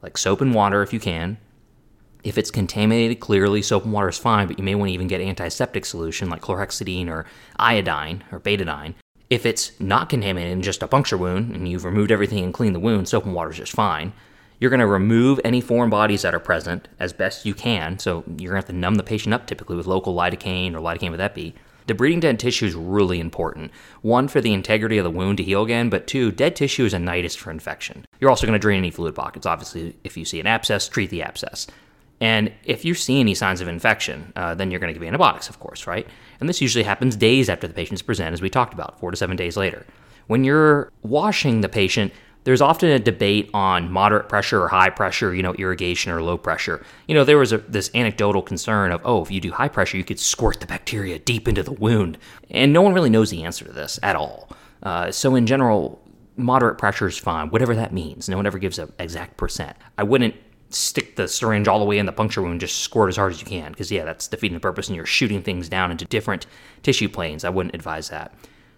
like 0.02 0.18
soap 0.18 0.42
and 0.42 0.54
water 0.54 0.84
if 0.84 0.94
you 0.94 1.00
can, 1.00 1.38
if 2.24 2.38
it's 2.38 2.52
contaminated 2.52 3.20
clearly, 3.20 3.62
soap 3.62 3.84
and 3.84 3.94
water 3.94 4.10
is 4.10 4.18
fine, 4.18 4.48
but 4.48 4.58
you 4.58 4.64
may 4.64 4.76
want 4.76 4.90
to 4.90 4.94
even 4.94 5.08
get 5.08 5.22
antiseptic 5.22 5.86
solution 5.86 6.30
like 6.30 6.42
chlorhexidine 6.42 7.10
or 7.10 7.26
iodine 7.58 8.24
or 8.32 8.40
betadine. 8.40 8.96
If 9.30 9.46
it's 9.46 9.78
not 9.80 10.10
contaminated 10.10 10.54
and 10.54 10.64
just 10.64 10.84
a 10.84 10.88
puncture 10.88 11.18
wound 11.18 11.54
and 11.54 11.68
you've 11.68 11.86
removed 11.86 12.12
everything 12.12 12.44
and 12.44 12.54
cleaned 12.54 12.76
the 12.76 12.80
wound, 12.80 13.10
soap 13.10 13.26
and 13.26 13.34
water 13.34 13.50
is 13.50 13.58
just 13.58 13.74
fine. 13.74 14.14
You're 14.60 14.70
going 14.70 14.80
to 14.80 14.88
remove 14.88 15.42
any 15.44 15.60
foreign 15.60 15.90
bodies 15.90 16.22
that 16.22 16.34
are 16.34 16.40
present 16.40 16.88
as 17.00 17.12
best 17.12 17.46
you 17.46 17.54
can. 17.54 18.00
So 18.00 18.24
you're 18.28 18.52
going 18.52 18.52
to 18.52 18.56
have 18.56 18.66
to 18.66 18.74
numb 18.74 18.96
the 18.96 19.04
patient 19.04 19.34
up 19.34 19.46
typically 19.46 19.76
with 19.76 19.88
local 19.88 20.16
lidocaine 20.16 20.74
or 20.74 20.80
lidocaine 20.80 21.12
with 21.12 21.20
epi. 21.20 21.56
Debriding 21.88 22.22
dead 22.22 22.40
tissue 22.40 22.66
is 22.66 22.76
really 22.76 23.20
important. 23.20 23.72
One, 24.02 24.28
for 24.28 24.42
the 24.42 24.54
integrity 24.54 24.98
of 24.98 25.04
the 25.04 25.12
wound 25.12 25.38
to 25.38 25.44
heal 25.44 25.64
again, 25.64 25.90
but 25.90 26.08
two, 26.08 26.32
dead 26.32 26.56
tissue 26.56 26.86
is 26.86 26.94
a 26.94 26.98
nidus 26.98 27.36
for 27.36 27.52
infection. 27.52 28.06
You're 28.20 28.30
also 28.30 28.48
going 28.48 28.58
to 28.58 28.62
drain 28.62 28.80
any 28.80 28.92
fluid 28.92 29.16
pockets. 29.16 29.46
Obviously, 29.46 29.96
if 30.04 30.16
you 30.18 30.26
see 30.26 30.40
an 30.40 30.48
abscess, 30.48 30.88
treat 30.88 31.10
the 31.10 31.24
abscess. 31.24 31.68
And 32.22 32.54
if 32.64 32.86
you 32.86 32.94
see 32.94 33.20
any 33.20 33.36
signs 33.36 33.60
of 33.60 33.68
infection, 33.68 34.32
uh, 34.36 34.56
then 34.56 34.72
you're 34.72 34.80
going 34.80 34.94
to 34.94 34.98
give 34.98 35.06
antibiotics, 35.06 35.50
of 35.50 35.60
course, 35.60 35.88
right? 35.88 36.08
And 36.40 36.48
this 36.48 36.62
usually 36.62 36.86
happens 36.86 37.18
days 37.18 37.50
after 37.50 37.68
the 37.68 37.74
patient's 37.74 38.02
present, 38.02 38.34
as 38.34 38.42
we 38.42 38.50
talked 38.50 38.74
about, 38.74 39.00
four 39.00 39.12
to 39.12 39.18
seven 39.18 39.36
days 39.36 39.58
later. 39.58 39.86
When 40.28 40.46
you're 40.46 40.90
washing 41.02 41.62
the 41.62 41.70
patient, 41.70 42.14
there's 42.44 42.62
often 42.62 42.90
a 42.90 43.00
debate 43.00 43.50
on 43.54 43.92
moderate 43.92 44.28
pressure 44.30 44.64
or 44.64 44.68
high 44.68 44.90
pressure, 44.90 45.34
you 45.34 45.44
know, 45.44 45.54
irrigation 45.54 46.12
or 46.12 46.22
low 46.22 46.38
pressure. 46.38 46.86
You 47.08 47.16
know, 47.16 47.24
there 47.24 47.38
was 47.38 47.54
a, 47.54 47.60
this 47.60 47.90
anecdotal 47.96 48.42
concern 48.42 48.92
of, 48.92 49.02
oh, 49.06 49.24
if 49.24 49.32
you 49.32 49.40
do 49.40 49.52
high 49.52 49.70
pressure, 49.70 49.98
you 49.98 50.04
could 50.04 50.20
squirt 50.20 50.60
the 50.60 50.68
bacteria 50.68 51.20
deep 51.20 51.48
into 51.48 51.64
the 51.64 51.72
wound. 51.72 52.18
And 52.50 52.74
no 52.74 52.82
one 52.82 52.94
really 52.94 53.10
knows 53.10 53.30
the 53.30 53.44
answer 53.44 53.66
to 53.66 53.72
this 53.72 54.00
at 54.04 54.16
all. 54.16 54.50
Uh, 54.82 55.12
so, 55.12 55.36
in 55.36 55.48
general, 55.48 56.02
moderate 56.36 56.78
pressure 56.78 57.08
is 57.08 57.18
fine, 57.18 57.50
whatever 57.50 57.76
that 57.76 57.94
means. 57.94 58.28
No 58.28 58.36
one 58.36 58.46
ever 58.46 58.60
gives 58.60 58.80
an 58.80 58.92
exact 59.00 59.38
percent. 59.38 59.78
I 59.98 60.04
wouldn't 60.04 60.36
stick 60.70 61.16
the 61.16 61.28
syringe 61.28 61.68
all 61.68 61.80
the 61.80 61.86
way 61.86 62.00
in 62.00 62.06
the 62.06 62.12
puncture 62.12 62.42
wound, 62.42 62.60
just 62.60 62.82
squirt 62.82 63.10
as 63.10 63.16
hard 63.16 63.32
as 63.32 63.40
you 63.40 63.46
can. 63.46 63.72
Because, 63.72 63.92
yeah, 63.92 64.04
that's 64.04 64.28
defeating 64.28 64.56
the 64.56 64.60
purpose 64.60 64.88
and 64.88 64.96
you're 64.96 65.06
shooting 65.06 65.42
things 65.42 65.70
down 65.70 65.92
into 65.92 66.04
different 66.06 66.46
tissue 66.82 67.08
planes. 67.08 67.46
I 67.46 67.50
wouldn't 67.50 67.76
advise 67.76 68.10
that. 68.10 68.34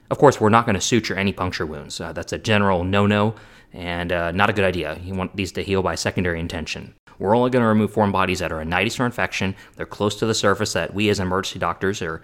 Of 0.09 0.17
course, 0.17 0.39
we're 0.39 0.49
not 0.49 0.65
going 0.65 0.75
to 0.75 0.81
suture 0.81 1.15
any 1.15 1.33
puncture 1.33 1.65
wounds. 1.65 1.99
Uh, 1.99 2.13
that's 2.13 2.33
a 2.33 2.37
general 2.37 2.83
no 2.83 3.07
no 3.07 3.35
and 3.73 4.11
uh, 4.11 4.31
not 4.31 4.49
a 4.49 4.53
good 4.53 4.63
idea. 4.63 4.99
You 5.03 5.15
want 5.15 5.35
these 5.35 5.51
to 5.53 5.63
heal 5.63 5.81
by 5.81 5.95
secondary 5.95 6.39
intention. 6.39 6.93
We're 7.19 7.35
only 7.35 7.49
going 7.49 7.63
to 7.63 7.67
remove 7.67 7.91
foreign 7.91 8.11
bodies 8.11 8.39
that 8.39 8.51
are 8.51 8.61
a 8.61 8.65
nidus 8.65 8.99
or 8.99 9.05
infection. 9.05 9.55
They're 9.75 9.85
close 9.85 10.15
to 10.15 10.25
the 10.25 10.33
surface 10.33 10.73
that 10.73 10.93
we 10.93 11.09
as 11.09 11.19
emergency 11.19 11.59
doctors 11.59 12.01
are, 12.01 12.21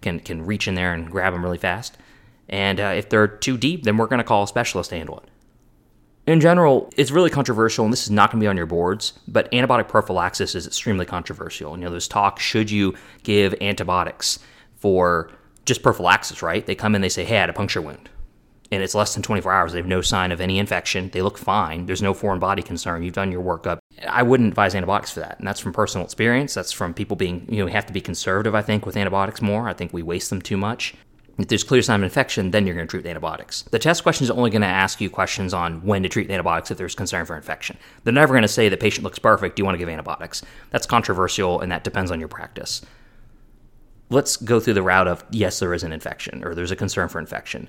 can, 0.00 0.20
can 0.20 0.44
reach 0.44 0.68
in 0.68 0.74
there 0.74 0.92
and 0.92 1.10
grab 1.10 1.32
them 1.32 1.42
really 1.42 1.58
fast. 1.58 1.96
And 2.48 2.78
uh, 2.78 2.94
if 2.96 3.08
they're 3.08 3.26
too 3.26 3.56
deep, 3.56 3.84
then 3.84 3.96
we're 3.96 4.06
going 4.06 4.18
to 4.18 4.24
call 4.24 4.44
a 4.44 4.48
specialist 4.48 4.90
to 4.90 4.96
handle 4.96 5.18
it 5.18 5.30
in 6.26 6.40
general, 6.40 6.90
it's 6.96 7.10
really 7.10 7.30
controversial, 7.30 7.84
and 7.84 7.92
this 7.92 8.04
is 8.04 8.10
not 8.10 8.30
going 8.30 8.40
to 8.40 8.44
be 8.44 8.48
on 8.48 8.56
your 8.56 8.66
boards, 8.66 9.12
but 9.28 9.50
antibiotic 9.52 9.88
prophylaxis 9.88 10.54
is 10.54 10.66
extremely 10.66 11.04
controversial. 11.04 11.76
You 11.76 11.84
know, 11.84 11.90
there's 11.90 12.08
talk 12.08 12.40
should 12.40 12.70
you 12.70 12.94
give 13.22 13.54
antibiotics 13.60 14.38
for 14.76 15.30
just 15.64 15.82
prophylaxis, 15.82 16.42
right? 16.42 16.64
They 16.64 16.74
come 16.74 16.94
in, 16.94 17.00
they 17.00 17.08
say, 17.08 17.24
hey, 17.24 17.36
I 17.36 17.40
had 17.40 17.50
a 17.50 17.54
puncture 17.54 17.82
wound. 17.82 18.10
And 18.72 18.82
it's 18.82 18.94
less 18.94 19.14
than 19.14 19.22
24 19.22 19.52
hours. 19.52 19.72
They 19.72 19.78
have 19.78 19.86
no 19.86 20.00
sign 20.00 20.32
of 20.32 20.40
any 20.40 20.58
infection. 20.58 21.10
They 21.10 21.22
look 21.22 21.38
fine. 21.38 21.86
There's 21.86 22.02
no 22.02 22.14
foreign 22.14 22.40
body 22.40 22.62
concern. 22.62 23.02
You've 23.02 23.14
done 23.14 23.30
your 23.30 23.42
workup. 23.42 23.78
I 24.08 24.22
wouldn't 24.22 24.48
advise 24.48 24.74
antibiotics 24.74 25.12
for 25.12 25.20
that. 25.20 25.38
And 25.38 25.46
that's 25.46 25.60
from 25.60 25.72
personal 25.72 26.04
experience. 26.04 26.54
That's 26.54 26.72
from 26.72 26.94
people 26.94 27.16
being, 27.16 27.46
you 27.48 27.58
know, 27.58 27.66
we 27.66 27.72
have 27.72 27.86
to 27.86 27.92
be 27.92 28.00
conservative, 28.00 28.54
I 28.54 28.62
think, 28.62 28.84
with 28.84 28.96
antibiotics 28.96 29.42
more. 29.42 29.68
I 29.68 29.74
think 29.74 29.92
we 29.92 30.02
waste 30.02 30.30
them 30.30 30.42
too 30.42 30.56
much. 30.56 30.94
If 31.38 31.48
there's 31.48 31.64
clear 31.64 31.82
sign 31.82 32.00
of 32.00 32.04
infection, 32.04 32.52
then 32.52 32.66
you're 32.66 32.76
going 32.76 32.86
to 32.86 32.90
treat 32.90 33.06
antibiotics. 33.06 33.62
The 33.62 33.78
test 33.78 34.02
question 34.02 34.24
is 34.24 34.30
only 34.30 34.50
going 34.50 34.62
to 34.62 34.68
ask 34.68 35.00
you 35.00 35.10
questions 35.10 35.52
on 35.52 35.84
when 35.84 36.02
to 36.04 36.08
treat 36.08 36.30
antibiotics 36.30 36.70
if 36.70 36.78
there's 36.78 36.94
concern 36.94 37.26
for 37.26 37.36
infection. 37.36 37.76
They're 38.04 38.12
never 38.12 38.32
going 38.32 38.42
to 38.42 38.48
say 38.48 38.68
the 38.68 38.76
patient 38.76 39.02
looks 39.02 39.18
perfect, 39.18 39.56
do 39.56 39.60
you 39.60 39.64
want 39.64 39.74
to 39.74 39.80
give 39.80 39.88
antibiotics? 39.88 40.42
That's 40.70 40.86
controversial 40.86 41.60
and 41.60 41.72
that 41.72 41.84
depends 41.84 42.12
on 42.12 42.20
your 42.20 42.28
practice. 42.28 42.82
Let's 44.10 44.36
go 44.36 44.60
through 44.60 44.74
the 44.74 44.82
route 44.82 45.08
of 45.08 45.24
yes, 45.30 45.58
there 45.58 45.74
is 45.74 45.82
an 45.82 45.92
infection 45.92 46.44
or 46.44 46.54
there's 46.54 46.70
a 46.70 46.76
concern 46.76 47.08
for 47.08 47.18
infection. 47.18 47.68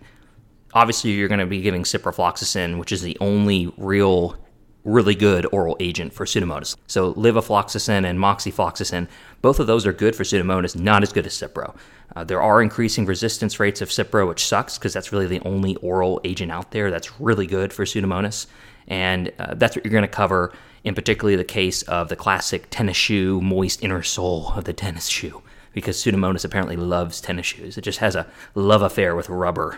Obviously, 0.74 1.12
you're 1.12 1.30
going 1.30 1.40
to 1.40 1.46
be 1.46 1.62
giving 1.62 1.84
ciprofloxacin, 1.84 2.78
which 2.78 2.92
is 2.92 3.02
the 3.02 3.18
only 3.22 3.74
real 3.78 4.38
really 4.86 5.16
good 5.16 5.48
oral 5.52 5.76
agent 5.80 6.14
for 6.14 6.26
Pseudomonas. 6.26 6.78
So 6.86 7.14
levofloxacin 7.16 8.06
and 8.06 8.20
moxifloxacin, 8.20 9.08
both 9.42 9.60
of 9.60 9.66
those 9.66 9.86
are 9.88 9.94
good 9.94 10.16
for 10.16 10.24
Pseudomonas, 10.24 10.80
not 10.80 11.02
as 11.02 11.12
good 11.12 11.26
as 11.26 11.34
Cipro. 11.34 11.76
Uh, 12.16 12.24
there 12.24 12.42
are 12.42 12.62
increasing 12.62 13.06
resistance 13.06 13.60
rates 13.60 13.82
of 13.82 13.90
Cipro, 13.90 14.28
which 14.28 14.46
sucks 14.46 14.78
because 14.78 14.94
that's 14.94 15.12
really 15.12 15.26
the 15.26 15.42
only 15.42 15.76
oral 15.78 16.22
agent 16.24 16.52
out 16.52 16.70
there 16.70 16.92
that's 16.92 17.20
really 17.20 17.48
good 17.48 17.74
for 17.74 17.84
Pseudomonas. 17.84 18.46
And 18.88 19.34
uh, 19.40 19.56
that's 19.56 19.76
what 19.76 19.84
you're 19.84 19.92
going 19.92 20.04
to 20.04 20.08
cover 20.08 20.54
in 20.84 20.94
particularly 20.94 21.36
the 21.36 21.44
case 21.44 21.82
of 21.84 22.10
the 22.10 22.16
classic 22.16 22.68
tennis 22.70 22.96
shoe, 22.96 23.42
moist 23.42 23.84
inner 23.84 24.04
sole 24.04 24.54
of 24.56 24.66
the 24.66 24.74
tennis 24.74 25.08
shoe, 25.08 25.42
because 25.76 26.02
Pseudomonas 26.02 26.46
apparently 26.46 26.78
loves 26.78 27.22
tennis 27.22 27.46
shoes. 27.46 27.78
It 27.78 27.82
just 27.82 28.00
has 28.00 28.16
a 28.16 28.26
love 28.56 28.82
affair 28.82 29.14
with 29.16 29.30
rubber. 29.30 29.78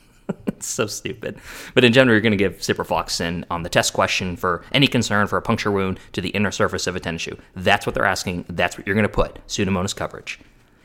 it's 0.46 0.66
so 0.66 0.86
stupid. 0.86 1.38
But 1.74 1.84
in 1.84 1.92
general, 1.92 2.14
you're 2.14 2.22
going 2.22 2.32
to 2.32 2.36
give 2.36 2.58
ciprofloxacin 2.58 3.44
on 3.50 3.62
the 3.62 3.68
test 3.68 3.92
question 3.92 4.36
for 4.36 4.64
any 4.72 4.88
concern 4.88 5.26
for 5.26 5.36
a 5.36 5.42
puncture 5.42 5.70
wound 5.70 6.00
to 6.12 6.22
the 6.22 6.30
inner 6.30 6.50
surface 6.50 6.86
of 6.86 6.96
a 6.96 7.00
tennis 7.00 7.22
shoe. 7.22 7.38
That's 7.54 7.86
what 7.86 7.94
they're 7.94 8.06
asking. 8.06 8.46
That's 8.48 8.78
what 8.78 8.86
you're 8.86 8.96
going 8.96 9.06
to 9.06 9.08
put 9.08 9.46
Pseudomonas 9.46 9.94
coverage. 9.94 10.40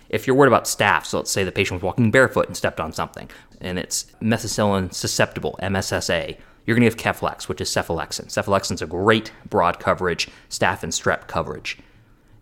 If 0.10 0.28
you're 0.28 0.36
worried 0.36 0.50
about 0.50 0.66
staph, 0.66 1.06
so 1.06 1.18
let's 1.18 1.32
say 1.32 1.46
the 1.46 1.52
patient 1.52 1.78
was 1.78 1.84
walking 1.84 2.12
barefoot 2.12 2.48
and 2.48 2.58
stepped 2.58 2.82
on 2.82 2.92
something, 2.92 3.30
and 3.62 3.80
it's 3.80 4.08
methicillin 4.22 4.94
susceptible, 4.94 5.58
MSSA, 5.62 6.38
you're 6.66 6.76
going 6.76 6.90
to 6.90 6.96
give 6.96 6.98
Keflex, 6.98 7.48
which 7.48 7.62
is 7.62 7.70
cephalexin. 7.70 8.26
Cephalexin 8.26 8.74
is 8.74 8.82
a 8.82 8.88
great 8.88 9.32
broad 9.50 9.80
coverage, 9.80 10.28
staph 10.50 10.84
and 10.84 10.92
strep 10.92 11.28
coverage. 11.28 11.78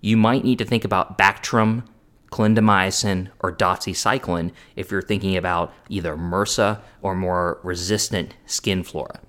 You 0.02 0.18
might 0.18 0.44
need 0.44 0.58
to 0.60 0.66
think 0.66 0.84
about 0.84 1.18
Bactrim 1.18 1.84
clindamycin, 2.32 3.30
or 3.40 3.52
doxycycline 3.52 4.52
if 4.76 4.92
you're 4.92 5.02
thinking 5.02 5.38
about 5.38 5.74
either 5.90 6.16
MRSA 6.16 6.82
or 7.02 7.16
more 7.16 7.60
resistant 7.64 8.36
skin 8.46 8.84
flora. 8.84 9.20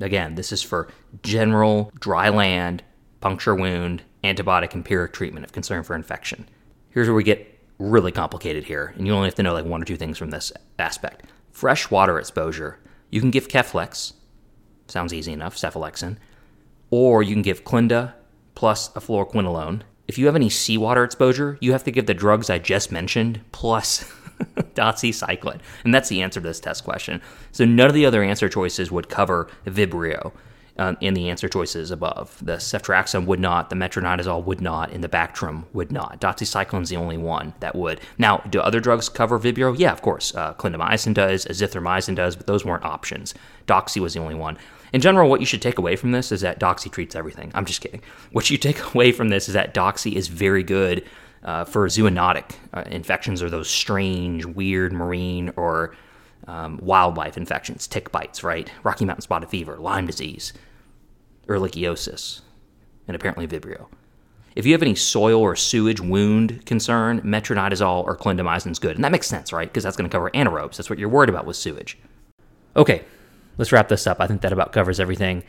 Again, 0.00 0.34
this 0.34 0.52
is 0.52 0.62
for 0.62 0.88
general 1.22 1.90
dry 1.98 2.28
land, 2.28 2.82
puncture 3.20 3.54
wound, 3.54 4.02
antibiotic 4.24 4.74
empiric 4.74 5.12
treatment 5.12 5.44
of 5.44 5.52
concern 5.52 5.82
for 5.82 5.94
infection. 5.94 6.48
Here's 6.90 7.08
where 7.08 7.14
we 7.14 7.24
get 7.24 7.48
really 7.78 8.12
complicated 8.12 8.64
here, 8.64 8.94
and 8.96 9.06
you 9.06 9.14
only 9.14 9.26
have 9.26 9.34
to 9.36 9.42
know 9.42 9.52
like 9.52 9.64
one 9.64 9.82
or 9.82 9.84
two 9.84 9.96
things 9.96 10.18
from 10.18 10.30
this 10.30 10.52
aspect. 10.78 11.24
Fresh 11.50 11.90
water 11.90 12.18
exposure, 12.18 12.78
you 13.10 13.20
can 13.20 13.30
give 13.30 13.48
Keflex, 13.48 14.14
sounds 14.88 15.12
easy 15.12 15.32
enough, 15.32 15.56
cephalexin, 15.56 16.16
or 16.90 17.22
you 17.22 17.34
can 17.34 17.42
give 17.42 17.64
Clinda 17.64 18.14
plus 18.54 18.88
a 18.94 19.00
fluoroquinolone 19.00 19.82
If 20.12 20.18
you 20.18 20.26
have 20.26 20.36
any 20.36 20.50
seawater 20.50 21.04
exposure, 21.04 21.56
you 21.62 21.72
have 21.72 21.84
to 21.84 21.90
give 21.90 22.04
the 22.04 22.12
drugs 22.12 22.50
I 22.50 22.58
just 22.58 22.92
mentioned 22.92 23.40
plus 23.50 24.04
doxycycline. 24.74 25.60
And 25.84 25.94
that's 25.94 26.10
the 26.10 26.20
answer 26.20 26.38
to 26.38 26.46
this 26.46 26.60
test 26.60 26.84
question. 26.84 27.22
So 27.50 27.64
none 27.64 27.88
of 27.88 27.94
the 27.94 28.04
other 28.04 28.22
answer 28.22 28.50
choices 28.50 28.92
would 28.92 29.08
cover 29.08 29.48
Vibrio 29.64 30.32
in 31.00 31.14
the 31.14 31.30
answer 31.30 31.48
choices 31.48 31.90
above. 31.90 32.38
The 32.44 32.56
ceftriaxone 32.56 33.24
would 33.24 33.40
not, 33.40 33.70
the 33.70 33.76
metronidazole 33.76 34.44
would 34.44 34.60
not, 34.60 34.92
and 34.92 35.02
the 35.02 35.08
Bactrim 35.08 35.64
would 35.72 35.90
not. 35.90 36.20
Doxycycline 36.20 36.82
is 36.82 36.90
the 36.90 36.96
only 36.96 37.16
one 37.16 37.54
that 37.60 37.74
would. 37.74 37.98
Now, 38.18 38.42
do 38.50 38.60
other 38.60 38.80
drugs 38.80 39.08
cover 39.08 39.38
Vibrio? 39.38 39.74
Yeah, 39.78 39.92
of 39.92 40.02
course. 40.02 40.34
Uh, 40.34 40.52
clindamycin 40.52 41.14
does, 41.14 41.46
azithromycin 41.46 42.16
does, 42.16 42.36
but 42.36 42.46
those 42.46 42.66
weren't 42.66 42.84
options. 42.84 43.32
Doxy 43.66 44.02
was 44.02 44.12
the 44.12 44.20
only 44.20 44.34
one. 44.34 44.58
In 44.92 45.00
general, 45.00 45.30
what 45.30 45.40
you 45.40 45.46
should 45.46 45.62
take 45.62 45.78
away 45.78 45.96
from 45.96 46.12
this 46.12 46.30
is 46.30 46.42
that 46.42 46.60
Doxy 46.60 46.90
treats 46.90 47.14
everything. 47.14 47.50
I'm 47.54 47.64
just 47.64 47.80
kidding. 47.80 48.02
What 48.32 48.50
you 48.50 48.58
take 48.58 48.82
away 48.94 49.12
from 49.12 49.28
this 49.28 49.48
is 49.48 49.54
that 49.54 49.74
Doxy 49.74 50.12
is 50.12 50.28
very 50.28 50.62
good 50.62 51.04
uh, 51.44 51.64
for 51.64 51.86
zoonotic 51.88 52.56
uh, 52.72 52.84
infections 52.86 53.42
or 53.42 53.50
those 53.50 53.68
strange, 53.68 54.44
weird 54.44 54.92
marine 54.92 55.52
or 55.56 55.96
um, 56.46 56.78
wildlife 56.82 57.36
infections, 57.36 57.86
tick 57.86 58.12
bites, 58.12 58.42
right? 58.42 58.70
Rocky 58.82 59.04
Mountain 59.04 59.22
spotted 59.22 59.48
fever, 59.48 59.76
Lyme 59.78 60.06
disease, 60.06 60.52
ehrlichiosis, 61.46 62.40
and 63.06 63.14
apparently 63.14 63.46
Vibrio. 63.46 63.86
If 64.54 64.66
you 64.66 64.72
have 64.72 64.82
any 64.82 64.94
soil 64.94 65.40
or 65.40 65.56
sewage 65.56 66.00
wound 66.00 66.66
concern, 66.66 67.22
metronidazole 67.22 68.04
or 68.04 68.16
clindamycin 68.16 68.70
is 68.70 68.78
good. 68.78 68.96
And 68.96 69.04
that 69.04 69.12
makes 69.12 69.26
sense, 69.26 69.52
right? 69.52 69.68
Because 69.68 69.82
that's 69.82 69.96
going 69.96 70.08
to 70.08 70.14
cover 70.14 70.30
anaerobes. 70.30 70.76
That's 70.76 70.90
what 70.90 70.98
you're 70.98 71.08
worried 71.08 71.30
about 71.30 71.46
with 71.46 71.56
sewage. 71.56 71.96
Okay, 72.76 73.02
let's 73.58 73.72
wrap 73.72 73.88
this 73.88 74.06
up. 74.06 74.20
I 74.20 74.26
think 74.26 74.40
that 74.42 74.52
about 74.52 74.72
covers 74.72 75.00
everything. 75.00 75.44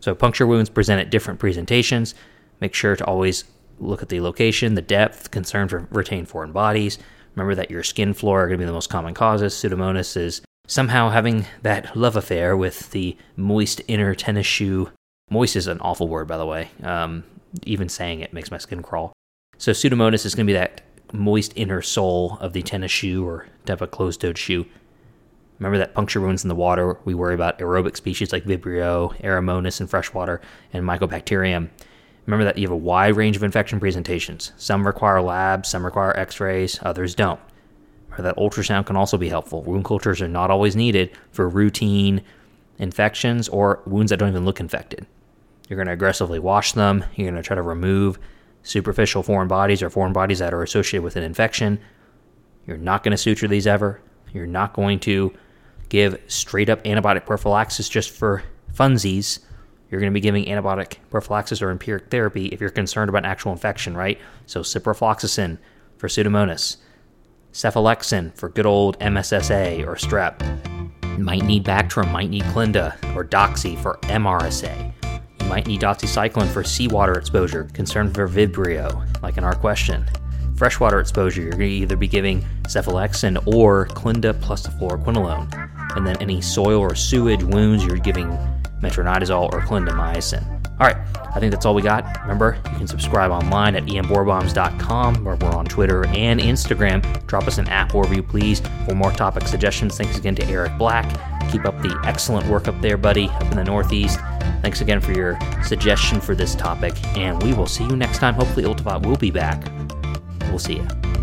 So, 0.00 0.14
puncture 0.14 0.46
wounds 0.46 0.70
present 0.70 1.00
at 1.00 1.10
different 1.10 1.40
presentations. 1.40 2.14
Make 2.60 2.74
sure 2.74 2.96
to 2.96 3.04
always 3.04 3.44
look 3.78 4.02
at 4.02 4.08
the 4.08 4.20
location, 4.20 4.74
the 4.74 4.82
depth, 4.82 5.30
concern 5.30 5.68
for 5.68 5.88
retained 5.90 6.28
foreign 6.28 6.52
bodies. 6.52 6.98
Remember 7.34 7.54
that 7.54 7.70
your 7.70 7.82
skin 7.82 8.14
flora 8.14 8.44
are 8.44 8.46
going 8.48 8.58
to 8.58 8.62
be 8.62 8.66
the 8.66 8.72
most 8.72 8.90
common 8.90 9.14
causes. 9.14 9.54
Pseudomonas 9.54 10.16
is 10.16 10.42
somehow 10.66 11.10
having 11.10 11.46
that 11.62 11.96
love 11.96 12.16
affair 12.16 12.56
with 12.56 12.90
the 12.92 13.16
moist 13.36 13.82
inner 13.88 14.14
tennis 14.14 14.46
shoe. 14.46 14.90
Moist 15.30 15.56
is 15.56 15.66
an 15.66 15.80
awful 15.80 16.08
word, 16.08 16.28
by 16.28 16.38
the 16.38 16.46
way. 16.46 16.70
Um, 16.82 17.24
even 17.64 17.88
saying 17.88 18.20
it 18.20 18.32
makes 18.32 18.50
my 18.50 18.58
skin 18.58 18.82
crawl. 18.82 19.12
So 19.58 19.72
Pseudomonas 19.72 20.24
is 20.24 20.34
going 20.34 20.46
to 20.46 20.50
be 20.50 20.58
that 20.58 20.82
moist 21.12 21.52
inner 21.56 21.82
sole 21.82 22.38
of 22.40 22.52
the 22.52 22.62
tennis 22.62 22.90
shoe 22.90 23.26
or 23.26 23.46
type 23.66 23.80
of 23.80 23.90
closed-toed 23.90 24.38
shoe. 24.38 24.66
Remember 25.64 25.78
that 25.78 25.94
puncture 25.94 26.20
wounds 26.20 26.44
in 26.44 26.48
the 26.48 26.54
water, 26.54 26.98
we 27.06 27.14
worry 27.14 27.32
about 27.32 27.58
aerobic 27.58 27.96
species 27.96 28.34
like 28.34 28.44
Vibrio, 28.44 29.18
Aeromonas 29.22 29.80
in 29.80 29.86
freshwater, 29.86 30.42
and 30.74 30.84
Mycobacterium. 30.84 31.70
Remember 32.26 32.44
that 32.44 32.58
you 32.58 32.66
have 32.66 32.70
a 32.70 32.76
wide 32.76 33.16
range 33.16 33.34
of 33.34 33.42
infection 33.42 33.80
presentations. 33.80 34.52
Some 34.58 34.86
require 34.86 35.22
labs, 35.22 35.70
some 35.70 35.82
require 35.82 36.14
x 36.18 36.38
rays, 36.38 36.78
others 36.82 37.14
don't. 37.14 37.40
Remember 38.10 38.24
that 38.24 38.36
ultrasound 38.36 38.84
can 38.84 38.96
also 38.96 39.16
be 39.16 39.30
helpful. 39.30 39.62
Wound 39.62 39.86
cultures 39.86 40.20
are 40.20 40.28
not 40.28 40.50
always 40.50 40.76
needed 40.76 41.12
for 41.32 41.48
routine 41.48 42.20
infections 42.78 43.48
or 43.48 43.80
wounds 43.86 44.10
that 44.10 44.18
don't 44.18 44.28
even 44.28 44.44
look 44.44 44.60
infected. 44.60 45.06
You're 45.70 45.78
going 45.78 45.86
to 45.86 45.94
aggressively 45.94 46.40
wash 46.40 46.72
them, 46.72 47.06
you're 47.14 47.30
going 47.30 47.42
to 47.42 47.46
try 47.46 47.56
to 47.56 47.62
remove 47.62 48.18
superficial 48.64 49.22
foreign 49.22 49.48
bodies 49.48 49.82
or 49.82 49.88
foreign 49.88 50.12
bodies 50.12 50.40
that 50.40 50.52
are 50.52 50.62
associated 50.62 51.04
with 51.04 51.16
an 51.16 51.22
infection. 51.22 51.80
You're 52.66 52.76
not 52.76 53.02
going 53.02 53.12
to 53.12 53.16
suture 53.16 53.48
these 53.48 53.66
ever. 53.66 54.02
You're 54.34 54.46
not 54.46 54.74
going 54.74 55.00
to 55.00 55.32
give 55.94 56.20
straight 56.26 56.68
up 56.68 56.82
antibiotic 56.84 57.24
prophylaxis 57.24 57.88
just 57.88 58.10
for 58.10 58.42
funsies 58.72 59.38
you're 59.94 60.00
going 60.00 60.12
to 60.12 60.14
be 60.14 60.20
giving 60.20 60.46
antibiotic 60.46 60.96
prophylaxis 61.08 61.62
or 61.62 61.70
empiric 61.70 62.10
therapy 62.10 62.46
if 62.46 62.60
you're 62.60 62.68
concerned 62.68 63.08
about 63.08 63.18
an 63.18 63.30
actual 63.30 63.52
infection, 63.52 63.96
right? 63.96 64.18
So 64.44 64.62
ciprofloxacin 64.62 65.56
for 65.98 66.08
Pseudomonas, 66.08 66.78
cephalexin 67.52 68.36
for 68.36 68.48
good 68.48 68.66
old 68.66 68.98
MSSA 68.98 69.86
or 69.86 69.94
strep. 69.94 70.40
might 71.16 71.44
need 71.44 71.64
Bactrim, 71.64 72.10
might 72.10 72.30
need 72.30 72.42
Clinda, 72.46 72.96
or 73.14 73.24
Doxy 73.24 73.80
for 73.80 73.98
MRSA. 74.02 74.92
You 75.40 75.46
might 75.46 75.68
need 75.68 75.82
doxycycline 75.82 76.48
for 76.48 76.64
seawater 76.64 77.12
exposure, 77.12 77.68
concerned 77.72 78.16
for 78.16 78.26
Vibrio, 78.26 79.22
like 79.22 79.36
in 79.36 79.44
our 79.44 79.54
question. 79.54 80.04
Freshwater 80.56 80.98
exposure, 80.98 81.42
you're 81.42 81.50
going 81.52 81.70
to 81.70 81.76
either 81.76 81.96
be 81.96 82.08
giving 82.08 82.44
cephalexin 82.62 83.46
or 83.46 83.86
Clinda 83.86 84.34
plus 84.34 84.62
the 84.62 84.70
fluoroquinolone. 84.70 85.73
And 85.96 86.06
then 86.06 86.16
any 86.20 86.40
soil 86.40 86.80
or 86.80 86.94
sewage 86.94 87.42
wounds, 87.42 87.84
you're 87.84 87.96
giving 87.96 88.28
metronidazole, 88.80 89.52
or 89.52 89.60
clindamycin. 89.60 90.64
All 90.80 90.86
right, 90.86 90.96
I 91.34 91.40
think 91.40 91.52
that's 91.52 91.64
all 91.64 91.74
we 91.74 91.82
got. 91.82 92.20
Remember, 92.22 92.58
you 92.72 92.78
can 92.78 92.86
subscribe 92.86 93.30
online 93.30 93.76
at 93.76 93.84
emboardbombs.com, 93.84 95.24
where 95.24 95.36
we're 95.36 95.54
on 95.54 95.64
Twitter 95.66 96.06
and 96.08 96.40
Instagram. 96.40 97.26
Drop 97.26 97.46
us 97.46 97.58
an 97.58 97.68
app 97.68 97.94
review, 97.94 98.22
please, 98.22 98.60
for 98.86 98.94
more 98.94 99.12
topic 99.12 99.46
suggestions. 99.46 99.96
Thanks 99.96 100.18
again 100.18 100.34
to 100.34 100.44
Eric 100.46 100.76
Black. 100.76 101.08
Keep 101.50 101.64
up 101.64 101.80
the 101.80 101.96
excellent 102.04 102.46
work 102.48 102.66
up 102.66 102.80
there, 102.80 102.96
buddy, 102.96 103.28
up 103.28 103.42
in 103.42 103.56
the 103.56 103.64
Northeast. 103.64 104.18
Thanks 104.62 104.80
again 104.80 105.00
for 105.00 105.12
your 105.12 105.38
suggestion 105.62 106.20
for 106.20 106.34
this 106.34 106.54
topic, 106.54 106.94
and 107.16 107.40
we 107.42 107.52
will 107.52 107.66
see 107.66 107.84
you 107.84 107.96
next 107.96 108.18
time. 108.18 108.34
Hopefully, 108.34 108.64
Iltifat 108.64 109.06
will 109.06 109.16
be 109.16 109.30
back. 109.30 109.64
We'll 110.48 110.58
see 110.58 110.76
you. 110.76 111.13